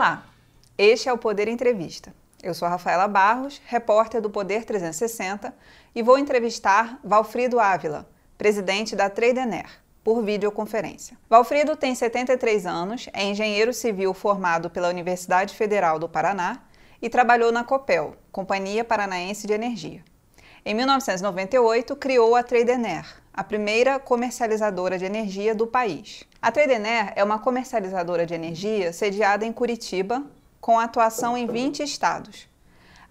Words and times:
Olá, 0.00 0.24
este 0.78 1.10
é 1.10 1.12
o 1.12 1.18
Poder 1.18 1.46
Entrevista. 1.46 2.14
Eu 2.42 2.54
sou 2.54 2.66
Rafaela 2.66 3.06
Barros, 3.06 3.60
repórter 3.66 4.22
do 4.22 4.30
Poder 4.30 4.64
360 4.64 5.54
e 5.94 6.02
vou 6.02 6.16
entrevistar 6.16 6.98
Valfrido 7.04 7.60
Ávila, 7.60 8.08
presidente 8.38 8.96
da 8.96 9.10
Tradener, 9.10 9.68
por 10.02 10.22
videoconferência. 10.22 11.18
Valfrido 11.28 11.76
tem 11.76 11.94
73 11.94 12.64
anos, 12.64 13.10
é 13.12 13.24
engenheiro 13.24 13.74
civil 13.74 14.14
formado 14.14 14.70
pela 14.70 14.88
Universidade 14.88 15.54
Federal 15.54 15.98
do 15.98 16.08
Paraná 16.08 16.62
e 17.02 17.10
trabalhou 17.10 17.52
na 17.52 17.62
Copel, 17.62 18.16
Companhia 18.32 18.82
Paranaense 18.82 19.46
de 19.46 19.52
Energia. 19.52 20.02
Em 20.64 20.72
1998, 20.72 21.94
criou 21.96 22.34
a 22.34 22.42
Tradener, 22.42 23.19
a 23.40 23.42
primeira 23.42 23.98
comercializadora 23.98 24.98
de 24.98 25.06
energia 25.06 25.54
do 25.54 25.66
país. 25.66 26.24
A 26.42 26.52
Tradener 26.52 27.14
é 27.16 27.24
uma 27.24 27.38
comercializadora 27.38 28.26
de 28.26 28.34
energia 28.34 28.92
sediada 28.92 29.46
em 29.46 29.52
Curitiba, 29.52 30.22
com 30.60 30.78
atuação 30.78 31.38
em 31.38 31.46
20 31.46 31.82
estados. 31.82 32.46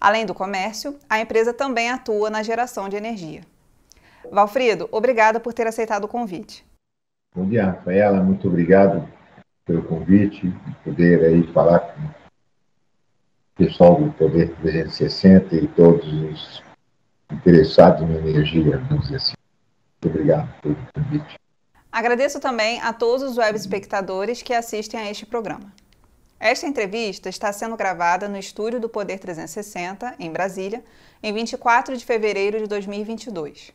Além 0.00 0.24
do 0.24 0.32
comércio, 0.32 0.96
a 1.08 1.18
empresa 1.18 1.52
também 1.52 1.90
atua 1.90 2.30
na 2.30 2.44
geração 2.44 2.88
de 2.88 2.94
energia. 2.94 3.40
Valfrido, 4.30 4.88
obrigada 4.92 5.40
por 5.40 5.52
ter 5.52 5.66
aceitado 5.66 6.04
o 6.04 6.08
convite. 6.08 6.64
Bom 7.34 7.48
dia, 7.48 7.66
Rafaela. 7.66 8.22
Muito 8.22 8.46
obrigado 8.46 9.08
pelo 9.66 9.82
convite, 9.82 10.54
poder 10.84 11.24
aí 11.24 11.42
falar 11.52 11.80
com 11.80 12.02
o 12.02 12.14
pessoal 13.56 14.00
do 14.00 14.12
Poder 14.12 14.54
360 14.60 15.56
e 15.56 15.66
todos 15.66 16.06
os 16.06 16.62
interessados 17.32 18.08
em 18.08 18.14
energia, 18.14 18.78
vamos 18.78 19.06
dizer 19.06 19.16
assim. 19.16 19.39
Obrigado 20.04 20.60
pelo 20.60 20.76
convite. 20.94 21.38
Agradeço 21.92 22.40
também 22.40 22.80
a 22.80 22.92
todos 22.92 23.22
os 23.22 23.36
web 23.36 23.56
espectadores 23.56 24.42
que 24.42 24.54
assistem 24.54 25.00
a 25.00 25.10
este 25.10 25.26
programa. 25.26 25.72
Esta 26.38 26.66
entrevista 26.66 27.28
está 27.28 27.52
sendo 27.52 27.76
gravada 27.76 28.28
no 28.28 28.38
estúdio 28.38 28.80
do 28.80 28.88
Poder 28.88 29.18
360, 29.18 30.14
em 30.18 30.32
Brasília, 30.32 30.82
em 31.22 31.32
24 31.34 31.96
de 31.96 32.04
fevereiro 32.04 32.58
de 32.58 32.66
2022. 32.66 33.72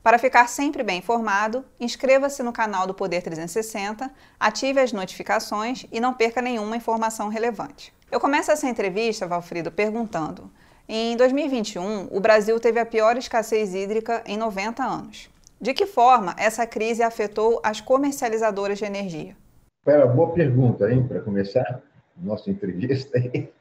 Para 0.00 0.18
ficar 0.18 0.48
sempre 0.48 0.82
bem 0.82 0.98
informado, 0.98 1.64
inscreva-se 1.80 2.42
no 2.42 2.52
canal 2.52 2.86
do 2.86 2.94
Poder 2.94 3.22
360, 3.22 4.08
ative 4.38 4.78
as 4.78 4.92
notificações 4.92 5.86
e 5.90 5.98
não 5.98 6.12
perca 6.14 6.42
nenhuma 6.42 6.76
informação 6.76 7.28
relevante. 7.28 7.92
Eu 8.12 8.20
começo 8.20 8.52
essa 8.52 8.68
entrevista, 8.68 9.26
Valfrido, 9.26 9.72
perguntando: 9.72 10.48
em 10.86 11.16
2021, 11.16 12.08
o 12.10 12.20
Brasil 12.20 12.60
teve 12.60 12.78
a 12.78 12.86
pior 12.86 13.16
escassez 13.16 13.74
hídrica 13.74 14.22
em 14.26 14.36
90 14.36 14.84
anos. 14.84 15.33
De 15.60 15.72
que 15.72 15.86
forma 15.86 16.34
essa 16.38 16.66
crise 16.66 17.02
afetou 17.02 17.60
as 17.64 17.80
comercializadoras 17.80 18.78
de 18.78 18.84
energia? 18.84 19.36
Pera, 19.84 20.06
boa 20.06 20.32
pergunta, 20.32 20.90
hein, 20.90 21.06
para 21.06 21.20
começar 21.20 21.82
nossa 22.16 22.50
entrevista 22.50 23.18
aí, 23.18 23.52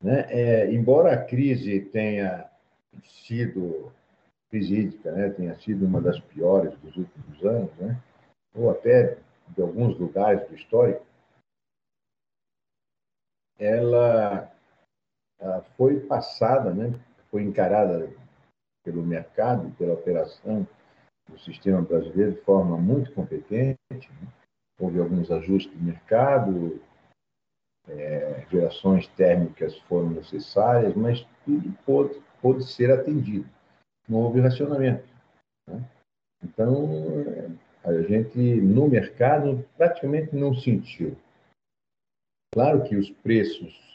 né? 0.00 0.26
É, 0.28 0.72
embora 0.72 1.12
a 1.12 1.24
crise 1.24 1.80
tenha 1.80 2.50
sido 3.04 3.92
hídrica, 4.52 5.10
né, 5.12 5.30
tenha 5.30 5.54
sido 5.56 5.86
uma 5.86 6.00
das 6.00 6.20
piores 6.20 6.76
dos 6.80 6.94
últimos 6.96 7.44
anos, 7.44 7.74
né, 7.78 7.98
ou 8.54 8.70
até 8.70 9.16
de 9.48 9.62
alguns 9.62 9.98
lugares 9.98 10.46
do 10.46 10.54
histórico, 10.54 11.04
ela 13.58 14.52
foi 15.76 16.00
passada, 16.00 16.72
né, 16.74 16.92
foi 17.30 17.42
encarada 17.42 18.10
pelo 18.84 19.02
mercado, 19.02 19.70
pela 19.78 19.94
operação 19.94 20.66
do 21.28 21.38
sistema 21.38 21.80
brasileiro 21.82 22.32
de 22.32 22.40
forma 22.42 22.76
muito 22.76 23.12
competente. 23.12 23.78
Né? 23.90 24.28
Houve 24.80 24.98
alguns 24.98 25.30
ajustes 25.30 25.72
de 25.72 25.84
mercado, 25.84 26.80
é, 27.88 28.46
gerações 28.50 29.06
térmicas 29.08 29.76
foram 29.80 30.10
necessárias, 30.10 30.94
mas 30.94 31.26
tudo 31.44 31.72
pôde, 31.84 32.20
pôde 32.40 32.64
ser 32.64 32.90
atendido. 32.90 33.48
Não 34.08 34.20
houve 34.20 34.40
racionamento. 34.40 35.06
Né? 35.68 35.84
Então, 36.42 36.88
a 37.84 37.92
gente, 38.02 38.38
no 38.38 38.88
mercado, 38.88 39.64
praticamente 39.76 40.34
não 40.34 40.54
sentiu. 40.54 41.16
Claro 42.52 42.82
que 42.84 42.96
os 42.96 43.10
preços 43.10 43.92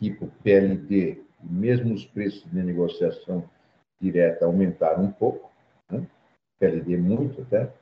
tipo 0.00 0.28
PLD, 0.42 1.22
mesmo 1.42 1.94
os 1.94 2.06
preços 2.06 2.50
de 2.50 2.62
negociação 2.62 3.48
direta 4.00 4.46
aumentaram 4.46 5.04
um 5.04 5.12
pouco, 5.12 5.52
né? 5.90 6.06
PLD 6.60 6.96
muito 6.98 7.40
até, 7.42 7.72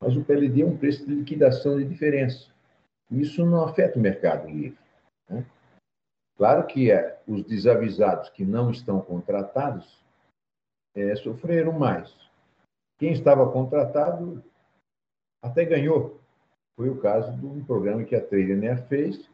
mas 0.00 0.16
o 0.16 0.24
PLD 0.24 0.62
é 0.62 0.66
um 0.66 0.76
preço 0.76 1.04
de 1.04 1.14
liquidação 1.14 1.76
de 1.76 1.84
diferença. 1.84 2.48
Isso 3.10 3.44
não 3.44 3.64
afeta 3.64 3.98
o 3.98 4.02
mercado 4.02 4.48
livre. 4.48 4.78
Né? 5.28 5.44
Claro 6.36 6.66
que 6.66 6.90
é, 6.90 7.20
os 7.26 7.44
desavisados 7.44 8.30
que 8.30 8.44
não 8.44 8.70
estão 8.70 9.00
contratados 9.00 10.02
é, 10.94 11.14
sofreram 11.16 11.72
mais. 11.72 12.14
Quem 12.98 13.12
estava 13.12 13.50
contratado 13.50 14.42
até 15.42 15.64
ganhou. 15.64 16.20
Foi 16.76 16.88
o 16.88 17.00
caso 17.00 17.32
de 17.36 17.46
um 17.46 17.64
programa 17.64 18.04
que 18.04 18.16
a 18.16 18.20
Trader 18.20 18.86
fez 18.86 19.28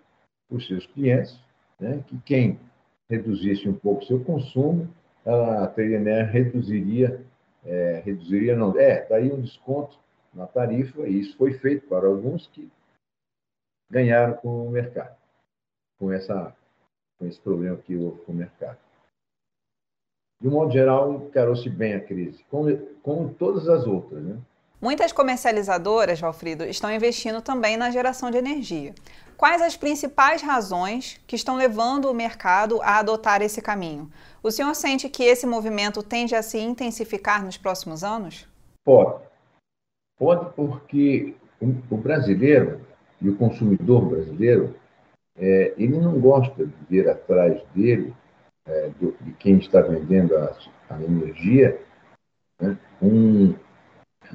para 0.48 0.56
os 0.56 0.66
seus 0.66 0.86
clientes, 0.86 1.38
né? 1.78 2.02
que 2.06 2.18
quem 2.22 2.58
reduzisse 3.08 3.68
um 3.68 3.74
pouco 3.74 4.04
seu 4.04 4.22
consumo, 4.22 4.88
a 5.24 5.66
Trader 5.68 6.30
reduziria, 6.30 7.24
é, 7.64 8.02
reduziria 8.04 8.56
não, 8.56 8.78
é, 8.78 9.06
daria 9.06 9.34
um 9.34 9.40
desconto 9.40 9.98
na 10.32 10.46
tarifa, 10.46 11.06
e 11.06 11.20
isso 11.20 11.36
foi 11.36 11.54
feito 11.54 11.86
para 11.88 12.06
alguns 12.06 12.46
que 12.48 12.70
ganharam 13.90 14.34
com 14.34 14.66
o 14.66 14.70
mercado, 14.70 15.16
com, 15.98 16.12
essa, 16.12 16.54
com 17.18 17.26
esse 17.26 17.40
problema 17.40 17.76
que 17.76 17.96
houve 17.96 18.20
com 18.22 18.32
o 18.32 18.36
mercado. 18.36 18.78
De 20.40 20.48
um 20.48 20.52
modo 20.52 20.72
geral, 20.72 21.12
encarou-se 21.14 21.68
bem 21.68 21.94
a 21.94 22.00
crise, 22.00 22.42
como, 22.48 22.74
como 23.02 23.34
todas 23.34 23.68
as 23.68 23.86
outras. 23.86 24.22
Né? 24.22 24.38
Muitas 24.80 25.12
comercializadoras, 25.12 26.18
Valfrido, 26.18 26.64
estão 26.64 26.90
investindo 26.90 27.42
também 27.42 27.76
na 27.76 27.90
geração 27.90 28.30
de 28.30 28.38
energia. 28.38 28.94
Quais 29.40 29.62
as 29.62 29.74
principais 29.74 30.42
razões 30.42 31.18
que 31.26 31.34
estão 31.34 31.56
levando 31.56 32.10
o 32.10 32.14
mercado 32.14 32.78
a 32.82 32.98
adotar 32.98 33.40
esse 33.40 33.62
caminho? 33.62 34.10
O 34.42 34.50
senhor 34.50 34.74
sente 34.74 35.08
que 35.08 35.22
esse 35.22 35.46
movimento 35.46 36.02
tende 36.02 36.34
a 36.34 36.42
se 36.42 36.58
intensificar 36.58 37.42
nos 37.42 37.56
próximos 37.56 38.04
anos? 38.04 38.46
Pode. 38.84 39.24
Pode 40.18 40.52
porque 40.52 41.34
o 41.90 41.96
brasileiro 41.96 42.82
e 43.18 43.30
o 43.30 43.36
consumidor 43.38 44.10
brasileiro, 44.10 44.76
é, 45.38 45.72
ele 45.78 45.98
não 45.98 46.20
gosta 46.20 46.66
de 46.66 46.74
ver 46.90 47.08
atrás 47.08 47.62
dele, 47.74 48.14
é, 48.66 48.90
do, 49.00 49.16
de 49.22 49.32
quem 49.38 49.56
está 49.56 49.80
vendendo 49.80 50.36
a, 50.36 50.54
a 50.90 51.02
energia, 51.02 51.80
né, 52.60 52.76
um, 53.00 53.54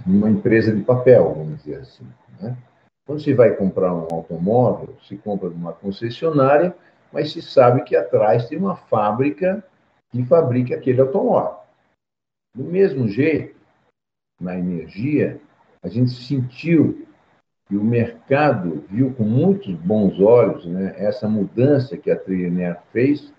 uma 0.04 0.32
empresa 0.32 0.76
de 0.76 0.82
papel, 0.84 1.32
vamos 1.32 1.60
dizer 1.60 1.76
assim. 1.76 2.08
Né? 2.42 2.58
Quando 3.06 3.22
se 3.22 3.34
vai 3.34 3.56
comprar 3.56 3.94
um 3.94 4.08
automóvel, 4.12 4.96
se 5.08 5.16
compra 5.18 5.50
numa 5.50 5.74
concessionária, 5.74 6.76
mas 7.12 7.32
se 7.32 7.42
sabe 7.42 7.84
que 7.84 7.96
atrás 7.96 8.48
tem 8.48 8.58
uma 8.58 8.76
fábrica 8.76 9.64
que 10.10 10.26
fabrica 10.26 10.76
aquele 10.76 11.02
automóvel. 11.02 11.60
Do 12.56 12.64
mesmo 12.64 13.08
jeito, 13.08 13.56
na 14.40 14.58
energia, 14.58 15.40
a 15.84 15.88
gente 15.88 16.12
sentiu 16.12 17.06
e 17.70 17.78
o 17.78 17.84
mercado 17.84 18.84
viu 18.90 19.14
com 19.14 19.24
muitos 19.24 19.74
bons 19.76 20.20
olhos 20.20 20.66
né, 20.66 20.94
essa 20.98 21.28
mudança 21.28 21.98
que 21.98 22.12
a 22.12 22.18
Trilinear 22.18 22.84
fez 22.92 23.34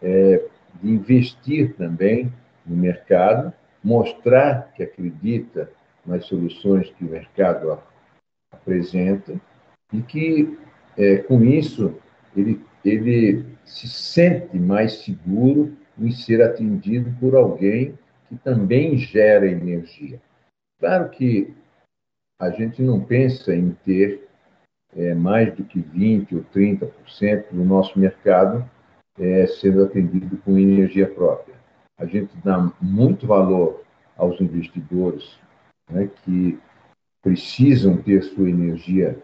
é, 0.00 0.44
de 0.80 0.90
investir 0.90 1.74
também 1.74 2.32
no 2.64 2.76
mercado, 2.76 3.52
mostrar 3.82 4.72
que 4.74 4.82
acredita 4.82 5.70
nas 6.04 6.26
soluções 6.26 6.90
que 6.90 7.04
o 7.04 7.10
mercado 7.10 7.78
apresenta 8.56 9.40
e 9.92 10.02
que, 10.02 10.58
é, 10.96 11.18
com 11.18 11.44
isso, 11.44 11.94
ele, 12.36 12.60
ele 12.84 13.44
se 13.64 13.88
sente 13.88 14.58
mais 14.58 15.04
seguro 15.04 15.76
em 15.98 16.10
ser 16.10 16.42
atendido 16.42 17.14
por 17.18 17.34
alguém 17.34 17.98
que 18.28 18.36
também 18.36 18.96
gera 18.98 19.48
energia. 19.48 20.20
Claro 20.78 21.08
que 21.10 21.54
a 22.40 22.50
gente 22.50 22.82
não 22.82 23.00
pensa 23.00 23.54
em 23.54 23.70
ter 23.84 24.28
é, 24.94 25.14
mais 25.14 25.54
do 25.54 25.64
que 25.64 25.80
20% 25.80 26.32
ou 26.32 26.44
30% 26.54 27.50
do 27.50 27.64
nosso 27.64 27.98
mercado 27.98 28.68
é, 29.18 29.46
sendo 29.46 29.84
atendido 29.84 30.36
com 30.38 30.58
energia 30.58 31.08
própria. 31.08 31.56
A 31.98 32.04
gente 32.04 32.36
dá 32.44 32.70
muito 32.80 33.26
valor 33.26 33.82
aos 34.16 34.40
investidores 34.40 35.38
né, 35.90 36.10
que 36.24 36.58
precisam 37.26 37.96
ter 37.96 38.22
sua 38.22 38.48
energia 38.48 39.20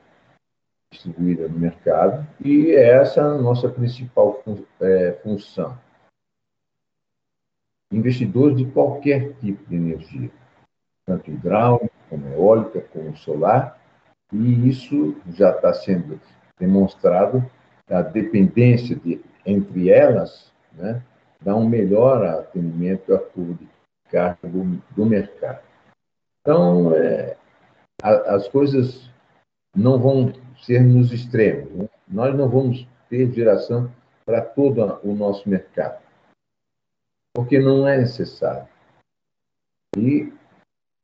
distribuída 0.90 1.46
no 1.46 1.56
mercado 1.56 2.26
e 2.44 2.72
essa 2.72 3.20
é 3.20 3.22
a 3.22 3.38
nossa 3.38 3.68
principal 3.68 4.42
fun 4.42 4.64
é, 4.80 5.12
função. 5.22 5.78
Investidores 7.92 8.56
de 8.56 8.64
qualquer 8.72 9.34
tipo 9.34 9.64
de 9.68 9.76
energia, 9.76 10.28
tanto 11.06 11.30
hidráulica, 11.30 11.94
como 12.10 12.26
eólica, 12.26 12.80
como 12.92 13.16
solar, 13.16 13.80
e 14.32 14.68
isso 14.68 15.16
já 15.34 15.50
está 15.50 15.72
sendo 15.72 16.20
demonstrado 16.58 17.48
a 17.88 18.02
dependência 18.02 18.96
de, 18.96 19.24
entre 19.46 19.90
elas, 19.90 20.52
né, 20.72 21.00
dá 21.40 21.54
um 21.54 21.68
melhor 21.68 22.24
atendimento 22.24 23.14
à 23.14 23.20
curva 23.20 23.54
de 23.54 23.68
carga 24.10 24.48
do, 24.48 24.82
do 24.90 25.06
mercado. 25.06 25.62
Então, 26.40 26.92
é, 26.96 27.36
a, 28.02 28.34
as 28.34 28.48
coisas 28.48 29.10
não 29.74 29.98
vão 29.98 30.32
ser 30.62 30.82
nos 30.82 31.12
extremos. 31.12 31.70
Né? 31.72 31.88
Nós 32.08 32.36
não 32.36 32.48
vamos 32.48 32.86
ter 33.08 33.32
geração 33.32 33.90
para 34.24 34.42
todo 34.42 35.00
o 35.02 35.14
nosso 35.14 35.48
mercado, 35.48 36.02
porque 37.34 37.58
não 37.58 37.86
é 37.86 37.98
necessário. 37.98 38.68
E 39.96 40.32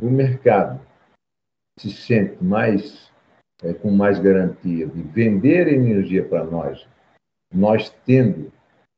o 0.01 0.11
mercado 0.11 0.81
se 1.79 1.91
sente 1.91 2.43
mais 2.43 3.11
é, 3.63 3.73
com 3.73 3.91
mais 3.91 4.19
garantia 4.19 4.87
de 4.87 5.03
vender 5.03 5.69
energia 5.69 6.27
para 6.27 6.45
nós, 6.45 6.87
nós 7.53 7.91
tendo 8.05 8.53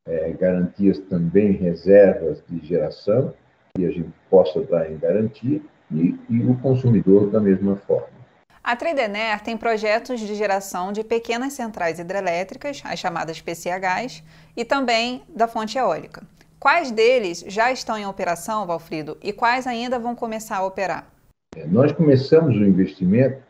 é, 0.07 0.33
garantias 0.33 0.99
também, 0.99 1.53
reservas 1.53 2.43
de 2.47 2.59
geração, 2.67 3.35
que 3.75 3.87
a 3.87 3.91
gente 3.91 4.13
possa 4.29 4.63
dar 4.65 4.91
em 4.91 4.99
garantia, 4.99 5.63
e, 5.93 6.19
e 6.29 6.41
o 6.41 6.57
consumidor 6.57 7.31
da 7.31 7.41
mesma 7.41 7.77
forma. 7.77 8.21
A 8.63 8.77
Tradener 8.77 9.41
tem 9.41 9.57
projetos 9.57 10.21
de 10.21 10.35
geração 10.35 10.93
de 10.93 11.03
pequenas 11.03 11.55
centrais 11.55 11.99
hidrelétricas, 11.99 12.83
as 12.85 12.99
chamadas 12.99 13.41
PCHs, 13.41 14.23
e 14.57 14.65
também 14.65 15.23
da 15.29 15.49
fonte 15.49 15.79
eólica. 15.79 16.23
Quais 16.59 16.91
deles 16.91 17.43
já 17.49 17.73
estão 17.73 17.97
em 17.97 18.07
operação, 18.07 18.67
Valfrido, 18.67 19.17
e 19.23 19.33
quais 19.33 19.67
ainda 19.67 19.99
vão 19.99 20.15
começar 20.15 20.59
a 20.59 20.65
operar? 20.67 21.11
É, 21.57 21.67
nós 21.67 21.91
começamos 21.91 22.55
o 22.55 22.65
investimento 22.65 23.43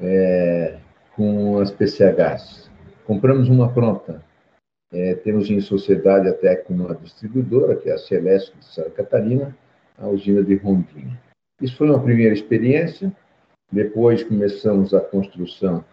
é, 0.00 0.78
com 1.14 1.58
as 1.58 1.70
PCHs. 1.70 2.70
Compramos 3.06 3.48
uma 3.50 3.70
pronta. 3.70 4.24
É, 4.90 5.14
temos 5.16 5.50
em 5.50 5.60
sociedade 5.60 6.28
até 6.28 6.56
com 6.56 6.72
uma 6.72 6.94
distribuidora, 6.94 7.76
que 7.76 7.90
é 7.90 7.92
a 7.92 7.98
Celeste 7.98 8.56
de 8.56 8.64
Santa 8.64 8.90
Catarina, 8.90 9.54
a 9.98 10.08
usina 10.08 10.42
de 10.42 10.56
Rondinha. 10.56 11.20
Isso 11.60 11.76
foi 11.76 11.90
uma 11.90 12.02
primeira 12.02 12.34
experiência. 12.34 13.12
Depois 13.70 14.24
começamos 14.24 14.94
a 14.94 15.00
construção 15.00 15.84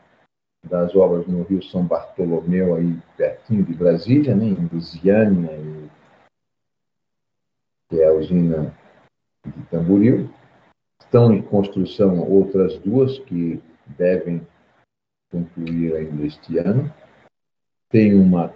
das 0.63 0.95
obras 0.95 1.27
no 1.27 1.43
Rio 1.43 1.63
São 1.63 1.85
Bartolomeu, 1.85 2.75
aí 2.75 2.97
pertinho 3.15 3.63
de 3.63 3.73
Brasília, 3.73 4.35
né, 4.35 4.45
em 4.45 4.69
Lusiânia, 4.71 5.49
que 7.89 8.01
é 8.01 8.07
a 8.07 8.13
usina 8.13 8.75
de 9.45 9.63
Tamboril. 9.69 10.29
Estão 10.99 11.33
em 11.33 11.41
construção 11.41 12.19
outras 12.19 12.77
duas 12.79 13.17
que 13.19 13.61
devem 13.85 14.45
concluir 15.31 15.95
ainda 15.95 16.25
este 16.25 16.57
ano. 16.57 16.93
Tem 17.89 18.13
uma 18.13 18.53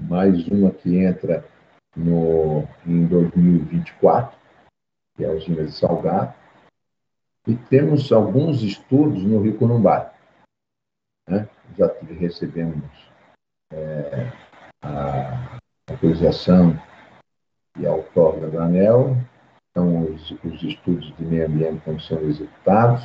mais 0.00 0.46
uma 0.48 0.70
que 0.70 0.96
entra 0.96 1.44
no, 1.96 2.66
em 2.86 3.06
2024, 3.06 4.36
que 5.16 5.24
é 5.24 5.28
a 5.28 5.32
usina 5.32 5.64
de 5.64 5.72
Salgado, 5.72 6.34
e 7.46 7.54
temos 7.54 8.10
alguns 8.10 8.62
estudos 8.62 9.22
no 9.22 9.40
Rio 9.40 9.58
Corumbá. 9.58 10.12
Né? 11.28 11.48
Já 11.76 11.92
recebemos 12.18 12.84
é, 13.72 14.32
a 14.82 15.58
autorização 15.90 16.80
e 17.78 17.86
a 17.86 17.92
outorga 17.92 18.48
do 18.48 18.58
ANEL, 18.58 19.16
então 19.70 20.02
os, 20.02 20.30
os 20.30 20.62
estudos 20.62 21.14
de 21.16 21.24
meio 21.24 21.46
ambiente 21.46 21.78
estão 21.78 21.98
sendo 21.98 22.28
executados, 22.28 23.04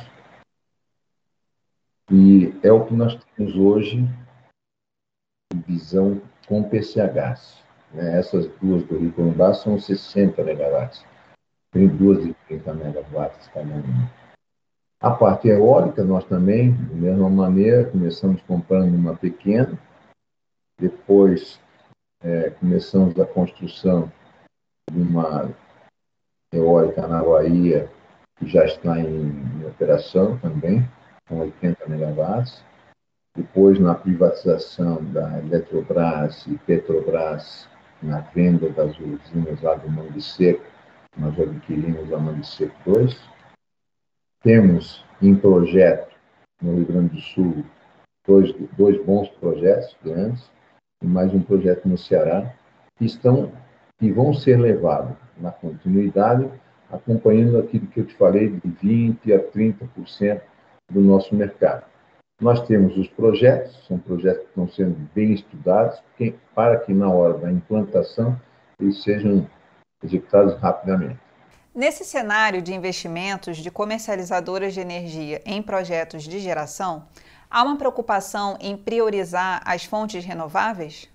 e 2.10 2.58
é 2.62 2.72
o 2.72 2.84
que 2.86 2.94
nós 2.94 3.16
temos 3.36 3.54
hoje 3.54 4.04
visão 5.66 6.20
com 6.48 6.62
PCHs. 6.62 7.62
Né? 7.92 8.18
Essas 8.18 8.48
duas 8.60 8.84
do 8.84 8.98
Rio 8.98 9.12
Corumbá 9.12 9.54
são 9.54 9.78
60 9.78 10.42
megawatts. 10.42 11.04
Tem 11.72 11.86
duas 11.88 12.24
de 12.24 12.34
30 12.48 12.74
megawatts 12.74 13.48
cada 13.48 13.74
uma. 13.74 14.10
A 15.00 15.10
parte 15.12 15.48
eólica, 15.48 16.04
nós 16.04 16.24
também, 16.24 16.72
da 16.72 16.94
mesma 16.94 17.30
maneira, 17.30 17.88
começamos 17.90 18.42
comprando 18.42 18.94
uma 18.94 19.16
pequena, 19.16 19.78
depois 20.78 21.60
é, 22.22 22.50
começamos 22.50 23.18
a 23.18 23.24
construção 23.24 24.12
de 24.90 25.00
uma 25.00 25.48
eólica 26.52 27.06
na 27.06 27.22
Bahia, 27.22 27.90
que 28.36 28.46
já 28.46 28.64
está 28.64 28.98
em, 28.98 29.30
em 29.30 29.66
operação 29.66 30.36
também, 30.38 30.86
com 31.28 31.40
80 31.40 31.86
megawatts. 31.88 32.62
Depois, 33.36 33.78
na 33.78 33.94
privatização 33.94 35.02
da 35.12 35.38
Eletrobras 35.38 36.46
e 36.46 36.58
Petrobras, 36.58 37.68
na 38.02 38.20
venda 38.20 38.68
das 38.70 38.98
usinas 38.98 39.62
lá 39.62 39.76
do 39.76 39.88
Mangue 39.88 40.20
Seco, 40.20 40.64
nós 41.16 41.38
adquirimos 41.38 42.12
a 42.12 42.42
Seco 42.42 42.74
2. 42.84 43.30
Temos 44.42 45.04
em 45.20 45.34
projeto, 45.34 46.14
no 46.62 46.76
Rio 46.76 46.86
Grande 46.86 47.14
do 47.14 47.20
Sul, 47.20 47.64
dois, 48.26 48.54
dois 48.76 49.04
bons 49.04 49.28
projetos 49.40 49.96
grandes, 50.04 50.50
e 51.02 51.06
mais 51.06 51.32
um 51.34 51.42
projeto 51.42 51.88
no 51.88 51.98
Ceará, 51.98 52.54
que 52.96 53.04
estão 53.04 53.52
e 54.00 54.10
vão 54.10 54.32
ser 54.32 54.58
levados 54.58 55.16
na 55.36 55.50
continuidade, 55.50 56.48
acompanhando 56.90 57.58
aquilo 57.58 57.86
que 57.88 58.00
eu 58.00 58.06
te 58.06 58.14
falei, 58.14 58.48
de 58.48 58.60
20% 58.82 59.34
a 59.34 59.52
30% 59.52 60.40
do 60.90 61.00
nosso 61.00 61.34
mercado. 61.34 61.84
Nós 62.40 62.66
temos 62.66 62.96
os 62.96 63.08
projetos, 63.08 63.86
são 63.86 63.98
projetos 63.98 64.42
que 64.44 64.48
estão 64.48 64.68
sendo 64.68 64.96
bem 65.14 65.34
estudados, 65.34 66.02
para 66.54 66.78
que 66.78 66.94
na 66.94 67.10
hora 67.10 67.34
da 67.34 67.52
implantação 67.52 68.40
eles 68.80 69.02
sejam 69.02 69.46
executados 70.02 70.54
rapidamente. 70.60 71.18
Nesse 71.74 72.04
cenário 72.04 72.60
de 72.60 72.74
investimentos 72.74 73.58
de 73.58 73.70
comercializadoras 73.70 74.74
de 74.74 74.80
energia 74.80 75.40
em 75.46 75.62
projetos 75.62 76.24
de 76.24 76.40
geração, 76.40 77.06
há 77.48 77.62
uma 77.62 77.78
preocupação 77.78 78.56
em 78.60 78.76
priorizar 78.76 79.62
as 79.64 79.84
fontes 79.84 80.24
renováveis? 80.24 81.08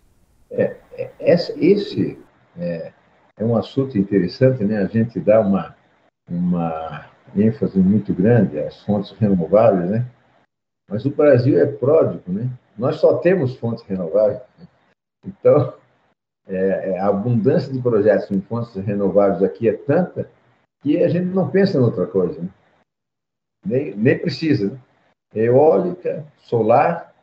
É, 0.50 0.78
é 0.94 1.12
esse 1.20 2.18
é, 2.58 2.94
é, 3.38 3.44
um 3.44 3.58
assunto 3.58 3.98
interessante, 3.98 4.64
né? 4.64 4.78
A 4.78 4.88
gente 4.88 5.20
dá 5.20 5.42
uma, 5.42 5.76
uma 6.30 7.10
ênfase 7.36 7.78
muito 7.78 8.14
grande 8.14 8.58
às 8.60 8.82
fontes 8.84 9.12
renováveis, 9.12 9.90
né? 9.90 10.06
Mas 10.90 11.04
o 11.06 11.10
Brasil 11.10 11.60
é 11.60 11.66
pródigo, 11.66 12.32
né? 12.32 12.50
Nós 12.78 12.98
só 12.98 13.18
temos 13.18 13.58
fontes 13.58 13.84
renováveis. 13.86 14.40
Então, 15.26 15.74
é, 16.48 16.92
é, 16.92 17.00
a 17.00 17.08
abundância 17.08 17.72
de 17.72 17.82
projetos 17.82 18.30
em 18.32 18.42
fontes 18.42 18.74
renováveis 18.76 19.42
aqui 19.42 19.68
é 19.68 19.74
tanta 19.74 20.30
que 20.82 21.04
a 21.04 21.08
gente 21.08 21.26
não 21.26 21.50
pensa 21.50 21.78
em 21.78 21.82
outra 21.82 22.06
coisa. 22.06 22.40
Né? 22.40 22.50
Nem, 23.66 23.96
nem 23.96 24.20
precisa. 24.20 24.70
Né? 24.70 24.80
Eólica, 25.34 26.26
solar 26.38 27.14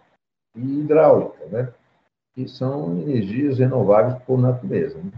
e 0.57 0.81
hidráulica, 0.81 1.47
né? 1.47 1.73
que 2.35 2.49
são 2.49 2.99
energias 2.99 3.59
renováveis 3.59 4.21
por 4.25 4.41
natureza. 4.41 4.99
Né? 4.99 5.13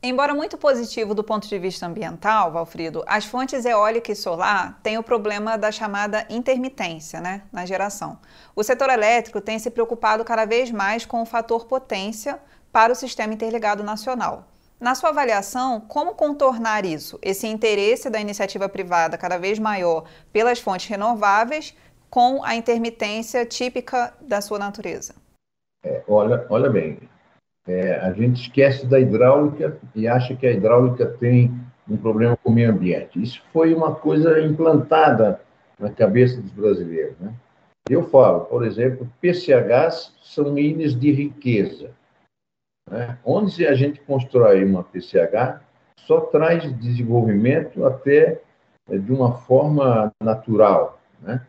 Embora 0.00 0.32
muito 0.32 0.56
positivo 0.56 1.12
do 1.12 1.24
ponto 1.24 1.48
de 1.48 1.58
vista 1.58 1.84
ambiental, 1.84 2.52
Valfrido, 2.52 3.02
as 3.04 3.24
fontes 3.24 3.64
eólica 3.64 4.12
e 4.12 4.16
solar 4.16 4.78
têm 4.80 4.96
o 4.96 5.02
problema 5.02 5.58
da 5.58 5.72
chamada 5.72 6.24
intermitência 6.30 7.20
né, 7.20 7.42
na 7.52 7.66
geração. 7.66 8.16
O 8.54 8.62
setor 8.62 8.90
elétrico 8.90 9.40
tem 9.40 9.58
se 9.58 9.70
preocupado 9.70 10.24
cada 10.24 10.44
vez 10.44 10.70
mais 10.70 11.04
com 11.04 11.20
o 11.20 11.26
fator 11.26 11.66
potência 11.66 12.38
para 12.72 12.92
o 12.92 12.96
sistema 12.96 13.34
interligado 13.34 13.82
nacional. 13.82 14.48
Na 14.80 14.94
sua 14.94 15.10
avaliação, 15.10 15.80
como 15.80 16.14
contornar 16.14 16.84
isso, 16.84 17.18
esse 17.20 17.46
interesse 17.46 18.08
da 18.08 18.20
iniciativa 18.20 18.68
privada 18.68 19.18
cada 19.18 19.36
vez 19.36 19.58
maior 19.58 20.04
pelas 20.32 20.60
fontes 20.60 20.88
renováveis 20.88 21.74
com 22.08 22.44
a 22.44 22.54
intermitência 22.54 23.44
típica 23.44 24.14
da 24.20 24.40
sua 24.40 24.58
natureza? 24.58 25.14
É, 25.84 26.02
olha, 26.06 26.46
olha 26.48 26.70
bem, 26.70 26.98
é, 27.66 27.96
a 27.96 28.12
gente 28.12 28.42
esquece 28.42 28.86
da 28.86 28.98
hidráulica 28.98 29.78
e 29.94 30.08
acha 30.08 30.34
que 30.34 30.46
a 30.46 30.52
hidráulica 30.52 31.06
tem 31.06 31.52
um 31.88 31.96
problema 31.96 32.36
com 32.36 32.50
o 32.50 32.54
meio 32.54 32.70
ambiente. 32.70 33.22
Isso 33.22 33.42
foi 33.52 33.74
uma 33.74 33.94
coisa 33.94 34.40
implantada 34.40 35.40
na 35.78 35.90
cabeça 35.90 36.40
dos 36.40 36.50
brasileiros. 36.50 37.18
Né? 37.18 37.32
Eu 37.88 38.08
falo, 38.08 38.40
por 38.46 38.64
exemplo, 38.64 39.10
PCHs 39.20 40.12
são 40.22 40.58
ilhas 40.58 40.98
de 40.98 41.10
riqueza. 41.10 41.90
Né? 42.90 43.18
Onde 43.24 43.66
a 43.66 43.74
gente 43.74 44.00
constrói 44.00 44.64
uma 44.64 44.84
PCH, 44.84 45.60
só 46.06 46.20
traz 46.22 46.72
desenvolvimento 46.78 47.84
até 47.84 48.40
é, 48.88 48.98
de 48.98 49.12
uma 49.12 49.32
forma 49.32 50.12
natural. 50.22 50.98
Né? 51.20 51.44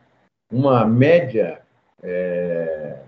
Uma 0.51 0.85
média 0.85 1.61
é, 2.03 3.01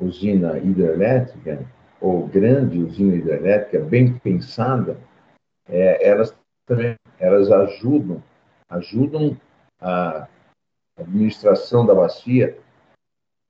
usina 0.00 0.58
hidrelétrica, 0.58 1.66
ou 2.00 2.26
grande 2.26 2.78
usina 2.78 3.16
hidrelétrica, 3.16 3.80
bem 3.80 4.18
pensada, 4.18 4.98
é, 5.68 6.06
elas 6.06 6.36
também 6.66 6.96
elas 7.18 7.50
ajudam, 7.50 8.22
ajudam 8.68 9.36
a 9.80 10.28
administração 10.98 11.86
da 11.86 11.94
bacia 11.94 12.58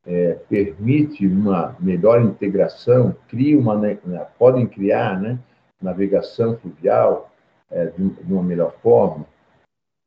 é, 0.07 0.35
permite 0.49 1.27
uma 1.27 1.77
melhor 1.81 2.23
integração, 2.23 3.15
cria 3.29 3.59
uma, 3.59 3.77
né, 3.77 3.99
podem 4.39 4.67
criar 4.67 5.21
né, 5.21 5.39
navegação 5.83 6.57
fluvial 6.59 7.33
é, 7.71 7.87
de, 7.87 8.09
de, 8.11 8.33
uma 8.33 8.43
melhor 8.43 8.73
forma. 8.81 9.27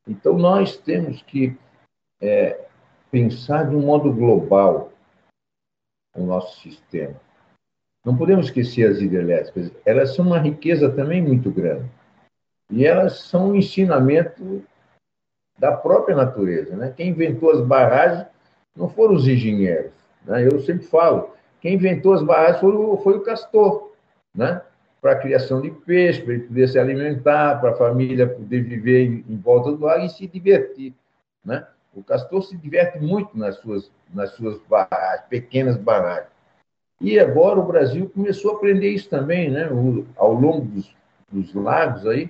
Então, 0.08 0.38
nós 0.38 0.77
temos 0.77 1.22
que 1.22 1.56
é, 2.22 2.65
pensar 3.12 3.70
de 3.70 3.75
um 3.75 3.82
modo 3.82 4.12
global 4.13 4.91
o 6.15 6.24
nosso 6.24 6.60
sistema. 6.62 7.15
Não 8.03 8.18
podemos 8.18 8.46
esquecer 8.48 8.89
as 8.89 9.01
hidrelétricas, 9.01 9.72
elas 9.86 10.15
são 10.15 10.25
uma 10.25 10.39
riqueza 10.39 10.89
também 10.89 11.22
muito 11.22 11.51
grande. 11.51 11.89
E 12.72 12.86
elas 12.86 13.20
são 13.22 13.50
um 13.50 13.56
ensinamento 13.56 14.63
da 15.58 15.75
própria 15.75 16.15
natureza. 16.15 16.75
Né? 16.75 16.94
Quem 16.96 17.10
inventou 17.10 17.51
as 17.51 17.62
barragens 17.62 18.25
não 18.76 18.90
foram 18.90 19.16
os 19.16 19.28
engenheiros. 19.28 19.92
Né? 20.26 20.46
Eu 20.46 20.60
sempre 20.62 20.86
falo, 20.86 21.34
quem 21.62 21.76
inventou 21.76 22.14
as 22.14 22.24
barragens 22.24 22.60
foi 22.60 22.76
o, 22.76 22.98
foi 22.98 23.18
o 23.18 23.22
castor, 23.22 23.92
né? 24.34 24.62
para 25.02 25.14
a 25.14 25.20
criação 25.20 25.62
de 25.62 25.72
peixe, 25.72 26.22
para 26.22 26.34
ele 26.34 26.44
poder 26.44 26.68
se 26.68 26.78
alimentar, 26.78 27.60
para 27.60 27.72
a 27.72 27.76
família 27.76 28.28
poder 28.28 28.62
viver 28.64 29.06
em, 29.06 29.26
em, 29.30 29.38
volta 29.38 29.72
do 29.72 29.86
lago 29.86 30.06
e 30.06 30.10
se 30.10 30.28
divertir. 30.28 30.94
Né? 31.44 31.66
O 31.94 32.04
castor 32.04 32.44
se 32.44 32.58
diverte 32.58 33.00
muito 33.00 33.38
nas 33.38 33.56
suas, 33.58 33.92
nas 34.14 34.32
suas 34.32 34.60
barragens, 34.70 35.26
pequenas 35.30 35.78
barragens. 35.78 36.30
E 37.02 37.18
agora 37.18 37.60
o 37.60 37.66
Brasil 37.66 38.10
começou 38.10 38.52
a 38.52 38.56
aprender 38.56 38.90
isso 38.90 39.10
também, 39.10 39.50
né? 39.50 39.70
O, 39.72 40.06
ao 40.18 40.34
longo 40.34 40.66
dos, 40.66 40.94
dos 41.32 41.54
lagos 41.54 42.06
aí, 42.06 42.30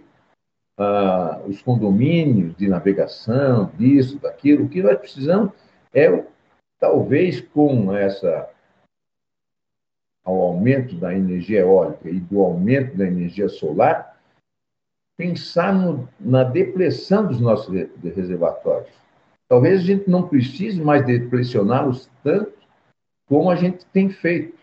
ah, 0.78 1.42
os 1.48 1.60
condomínios 1.62 2.56
de 2.56 2.68
navegação, 2.68 3.72
disso, 3.78 4.20
daquilo. 4.20 4.66
O 4.66 4.70
que 4.70 4.84
nós 4.84 4.98
precisamos 5.00 5.52
é, 5.94 6.26
talvez, 6.80 7.42
com 7.42 7.94
essa 7.94 8.50
ao 10.24 10.40
aumento 10.42 10.96
da 10.96 11.14
energia 11.16 11.62
eólica 11.62 12.10
e 12.10 12.20
do 12.20 12.40
aumento 12.40 12.96
da 12.96 13.08
energia 13.08 13.50
solar, 13.50 14.20
pensar 15.18 15.74
no, 15.74 16.08
na 16.20 16.44
depressão 16.44 17.26
dos 17.26 17.40
nossos 17.40 17.74
reservatórios. 18.04 18.94
Talvez 19.48 19.80
a 19.82 19.84
gente 19.84 20.10
não 20.10 20.28
precise 20.28 20.80
mais 20.80 21.06
depressioná-los 21.06 22.10
tanto 22.24 22.54
como 23.28 23.50
a 23.50 23.56
gente 23.56 23.86
tem 23.88 24.10
feito. 24.10 24.58